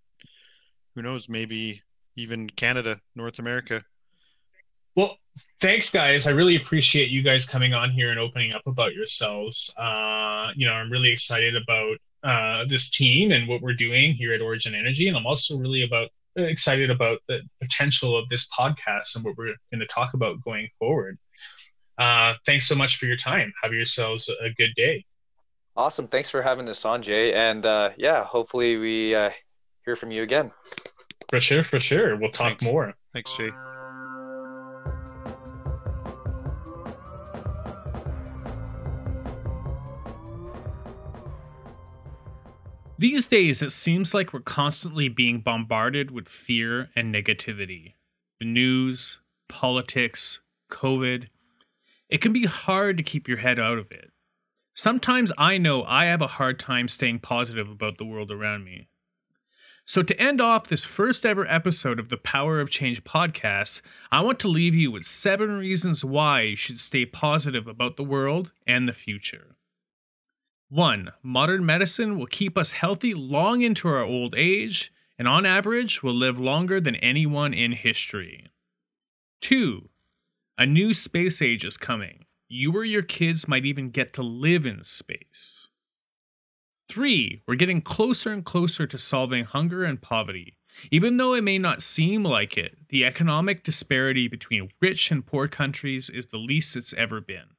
who 0.96 1.02
knows, 1.02 1.30
maybe 1.30 1.82
even 2.16 2.50
Canada, 2.50 3.00
North 3.16 3.40
America. 3.40 3.84
Well, 4.96 5.18
thanks, 5.62 5.90
guys. 5.90 6.28
I 6.28 6.32
really 6.32 6.58
appreciate 6.58 7.10
you 7.10 7.24
guys 7.24 7.46
coming 7.46 7.74
on 7.74 7.92
here 7.92 8.12
and 8.12 8.20
opening 8.20 8.54
up 8.54 8.68
about 8.68 8.94
yourselves. 8.94 9.74
Uh, 9.78 10.50
you 10.56 10.66
know, 10.66 10.74
I'm 10.74 10.92
really 10.92 11.12
excited 11.12 11.56
about 11.56 11.98
uh, 12.24 12.66
this 12.68 12.90
team 12.90 13.32
and 13.32 13.48
what 13.48 13.62
we're 13.62 13.74
doing 13.74 14.14
here 14.14 14.34
at 14.34 14.42
Origin 14.42 14.76
Energy, 14.76 15.08
and 15.08 15.18
I'm 15.18 15.26
also 15.26 15.58
really 15.58 15.84
about 15.84 16.10
excited 16.36 16.90
about 16.90 17.20
the 17.28 17.42
potential 17.62 18.18
of 18.18 18.30
this 18.30 18.48
podcast 18.48 19.16
and 19.16 19.26
what 19.26 19.38
we're 19.38 19.56
going 19.72 19.80
to 19.80 19.88
talk 19.88 20.14
about 20.14 20.42
going 20.44 20.70
forward. 20.78 21.18
Uh, 21.98 22.34
thanks 22.46 22.68
so 22.68 22.76
much 22.76 22.98
for 22.98 23.06
your 23.08 23.18
time. 23.18 23.52
Have 23.62 23.74
yourselves 23.74 24.30
a 24.30 24.50
good 24.52 24.74
day. 24.76 25.04
Awesome. 25.76 26.08
Thanks 26.08 26.30
for 26.30 26.42
having 26.42 26.68
us 26.70 26.86
on, 26.86 27.02
Jay. 27.02 27.34
And 27.34 27.66
uh, 27.66 27.92
yeah, 27.98 28.24
hopefully 28.24 28.78
we 28.78 29.16
uh, 29.16 29.32
hear 29.86 29.96
from 29.96 30.12
you 30.12 30.24
again. 30.24 30.52
For 31.30 31.40
sure, 31.40 31.64
for 31.64 31.80
sure. 31.80 32.16
We'll 32.16 32.32
talk 32.32 32.60
Thanks. 32.60 32.64
more. 32.64 32.94
Thanks, 33.14 33.36
Jay. 33.38 33.52
These 43.00 43.28
days, 43.28 43.62
it 43.62 43.72
seems 43.72 44.14
like 44.14 44.34
we're 44.34 44.42
constantly 44.42 45.08
being 45.08 45.40
bombarded 45.40 46.12
with 46.12 46.28
fear 46.28 46.90
and 46.98 47.16
negativity. 47.16 47.94
The 48.42 48.46
news, 48.46 49.20
politics, 49.48 50.42
COVID. 50.70 51.28
It 52.10 52.20
can 52.20 52.34
be 52.34 52.46
hard 52.46 52.98
to 52.98 53.04
keep 53.04 53.26
your 53.26 53.38
head 53.38 53.58
out 53.58 53.78
of 53.78 53.90
it. 53.90 54.12
Sometimes 54.74 55.32
I 55.38 55.58
know 55.58 55.86
I 55.86 56.08
have 56.08 56.22
a 56.22 56.28
hard 56.28 56.60
time 56.60 56.90
staying 56.90 57.20
positive 57.20 57.70
about 57.70 58.00
the 58.00 58.04
world 58.04 58.32
around 58.34 58.66
me. 58.66 58.90
So, 59.86 60.04
to 60.04 60.22
end 60.22 60.42
off 60.42 60.68
this 60.68 60.84
first 60.84 61.26
ever 61.26 61.48
episode 61.48 62.00
of 62.00 62.10
the 62.10 62.18
Power 62.18 62.60
of 62.60 62.70
Change 62.70 63.06
podcast, 63.06 63.80
I 64.12 64.20
want 64.20 64.42
to 64.42 64.50
leave 64.50 64.76
you 64.76 64.92
with 64.92 65.06
seven 65.06 65.52
reasons 65.52 66.04
why 66.04 66.42
you 66.42 66.58
should 66.58 66.82
stay 66.82 67.06
positive 67.06 67.66
about 67.66 67.96
the 67.96 68.04
world 68.04 68.52
and 68.68 68.90
the 68.90 68.94
future. 68.94 69.56
One, 70.70 71.12
modern 71.24 71.66
medicine 71.66 72.18
will 72.18 72.28
keep 72.28 72.58
us 72.58 72.72
healthy 72.72 73.16
long 73.16 73.62
into 73.62 73.88
our 73.88 74.04
old 74.04 74.36
age, 74.38 74.94
and 75.18 75.28
on 75.28 75.46
average, 75.46 76.04
will 76.04 76.14
live 76.14 76.40
longer 76.40 76.80
than 76.80 76.96
anyone 76.98 77.56
in 77.56 77.72
history. 77.72 78.52
Two, 79.42 79.90
a 80.60 80.68
new 80.68 80.94
space 80.94 81.42
age 81.42 81.66
is 81.66 81.76
coming. 81.76 82.26
You 82.48 82.76
or 82.76 82.84
your 82.84 83.02
kids 83.02 83.48
might 83.48 83.66
even 83.66 83.90
get 83.90 84.14
to 84.14 84.22
live 84.22 84.66
in 84.66 84.84
space. 84.84 85.70
Three, 86.88 87.42
we're 87.48 87.56
getting 87.56 87.82
closer 87.82 88.32
and 88.32 88.46
closer 88.46 88.86
to 88.88 88.98
solving 88.98 89.46
hunger 89.46 89.84
and 89.84 90.02
poverty. 90.02 90.58
Even 90.92 91.18
though 91.18 91.34
it 91.34 91.44
may 91.44 91.58
not 91.58 91.82
seem 91.82 92.24
like 92.24 92.58
it, 92.58 92.78
the 92.90 93.06
economic 93.06 93.64
disparity 93.64 94.28
between 94.28 94.72
rich 94.80 95.12
and 95.12 95.26
poor 95.26 95.48
countries 95.48 96.10
is 96.10 96.28
the 96.28 96.38
least 96.38 96.76
it's 96.76 96.94
ever 96.94 97.20
been. 97.20 97.56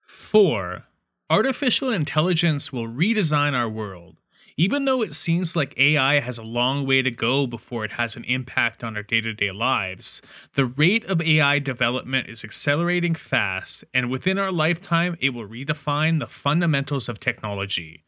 Four, 0.00 0.84
Artificial 1.30 1.92
intelligence 1.92 2.72
will 2.72 2.88
redesign 2.88 3.52
our 3.52 3.68
world. 3.68 4.16
Even 4.56 4.86
though 4.86 5.02
it 5.02 5.14
seems 5.14 5.54
like 5.54 5.78
AI 5.78 6.20
has 6.20 6.38
a 6.38 6.42
long 6.42 6.86
way 6.86 7.02
to 7.02 7.10
go 7.10 7.46
before 7.46 7.84
it 7.84 7.92
has 7.92 8.16
an 8.16 8.24
impact 8.24 8.82
on 8.82 8.96
our 8.96 9.02
day 9.02 9.20
to 9.20 9.34
day 9.34 9.52
lives, 9.52 10.22
the 10.54 10.64
rate 10.64 11.04
of 11.04 11.20
AI 11.20 11.58
development 11.58 12.30
is 12.30 12.44
accelerating 12.44 13.14
fast, 13.14 13.84
and 13.92 14.10
within 14.10 14.38
our 14.38 14.50
lifetime, 14.50 15.18
it 15.20 15.30
will 15.30 15.46
redefine 15.46 16.18
the 16.18 16.26
fundamentals 16.26 17.10
of 17.10 17.20
technology. 17.20 18.04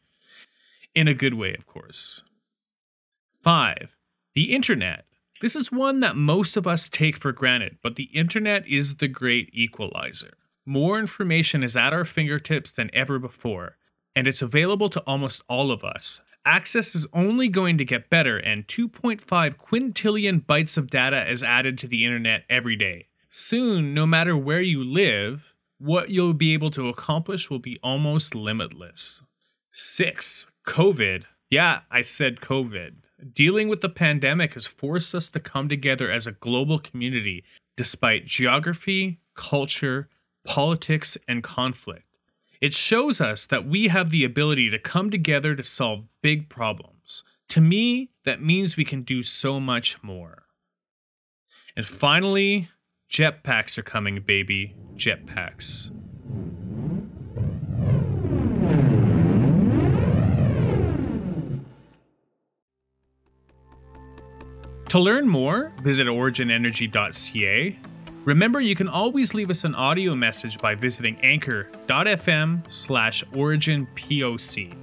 In 0.95 1.07
a 1.07 1.13
good 1.13 1.35
way, 1.35 1.53
of 1.53 1.67
course. 1.67 2.23
5. 3.43 3.95
The 4.33 4.53
Internet. 4.53 5.05
This 5.41 5.55
is 5.55 5.71
one 5.71 5.99
that 5.99 6.15
most 6.15 6.57
of 6.57 6.65
us 6.65 6.89
take 6.89 7.17
for 7.17 7.31
granted, 7.31 7.77
but 7.83 7.95
the 7.97 8.09
Internet 8.15 8.67
is 8.67 8.95
the 8.95 9.07
great 9.07 9.51
equalizer. 9.53 10.33
More 10.65 10.99
information 10.99 11.63
is 11.63 11.75
at 11.75 11.93
our 11.93 12.05
fingertips 12.05 12.71
than 12.71 12.91
ever 12.93 13.17
before, 13.17 13.77
and 14.15 14.27
it's 14.27 14.41
available 14.41 14.89
to 14.91 14.99
almost 15.01 15.41
all 15.49 15.71
of 15.71 15.83
us. 15.83 16.21
Access 16.45 16.95
is 16.95 17.07
only 17.13 17.47
going 17.47 17.77
to 17.77 17.85
get 17.85 18.09
better, 18.09 18.37
and 18.37 18.67
2.5 18.67 19.21
quintillion 19.57 20.45
bytes 20.45 20.77
of 20.77 20.89
data 20.89 21.29
is 21.29 21.43
added 21.43 21.77
to 21.79 21.87
the 21.87 22.05
internet 22.05 22.43
every 22.49 22.75
day. 22.75 23.07
Soon, 23.29 23.93
no 23.93 24.05
matter 24.05 24.35
where 24.35 24.61
you 24.61 24.83
live, 24.83 25.53
what 25.77 26.09
you'll 26.09 26.33
be 26.33 26.53
able 26.53 26.71
to 26.71 26.89
accomplish 26.89 27.49
will 27.49 27.59
be 27.59 27.79
almost 27.81 28.35
limitless. 28.35 29.21
6. 29.71 30.45
COVID. 30.67 31.23
Yeah, 31.49 31.81
I 31.89 32.01
said 32.01 32.39
COVID. 32.39 32.97
Dealing 33.33 33.67
with 33.67 33.81
the 33.81 33.89
pandemic 33.89 34.53
has 34.55 34.67
forced 34.67 35.15
us 35.15 35.29
to 35.31 35.39
come 35.39 35.69
together 35.69 36.11
as 36.11 36.27
a 36.27 36.31
global 36.33 36.79
community 36.79 37.43
despite 37.77 38.25
geography, 38.27 39.21
culture, 39.35 40.09
politics, 40.43 41.17
and 41.27 41.43
conflict. 41.43 42.05
It 42.59 42.73
shows 42.73 43.19
us 43.19 43.47
that 43.47 43.65
we 43.65 43.87
have 43.87 44.11
the 44.11 44.23
ability 44.23 44.69
to 44.69 44.79
come 44.79 45.09
together 45.09 45.55
to 45.55 45.63
solve 45.63 46.05
big 46.21 46.47
problems. 46.47 47.23
To 47.49 47.61
me, 47.61 48.11
that 48.23 48.41
means 48.41 48.77
we 48.77 48.85
can 48.85 49.01
do 49.01 49.23
so 49.23 49.59
much 49.59 49.97
more. 50.03 50.43
And 51.75 51.85
finally, 51.85 52.69
jetpacks 53.11 53.77
are 53.77 53.83
coming, 53.83 54.21
baby. 54.21 54.75
Jetpacks. 54.95 55.89
To 64.89 64.99
learn 64.99 65.27
more, 65.27 65.71
visit 65.81 66.05
originenergy.ca 66.07 67.79
Remember, 68.23 68.61
you 68.61 68.75
can 68.75 68.87
always 68.87 69.33
leave 69.33 69.49
us 69.49 69.63
an 69.63 69.73
audio 69.73 70.13
message 70.13 70.59
by 70.59 70.75
visiting 70.75 71.17
anchor.fm 71.23 72.71
slash 72.71 73.23
originpoc. 73.33 74.75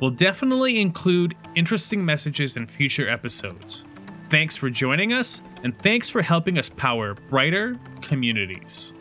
We'll 0.00 0.10
definitely 0.10 0.80
include 0.80 1.36
interesting 1.54 2.02
messages 2.04 2.56
in 2.56 2.66
future 2.66 3.08
episodes. 3.08 3.84
Thanks 4.30 4.56
for 4.56 4.70
joining 4.70 5.12
us, 5.12 5.42
and 5.64 5.78
thanks 5.82 6.08
for 6.08 6.22
helping 6.22 6.58
us 6.58 6.70
power 6.70 7.14
brighter 7.28 7.76
communities. 8.00 8.94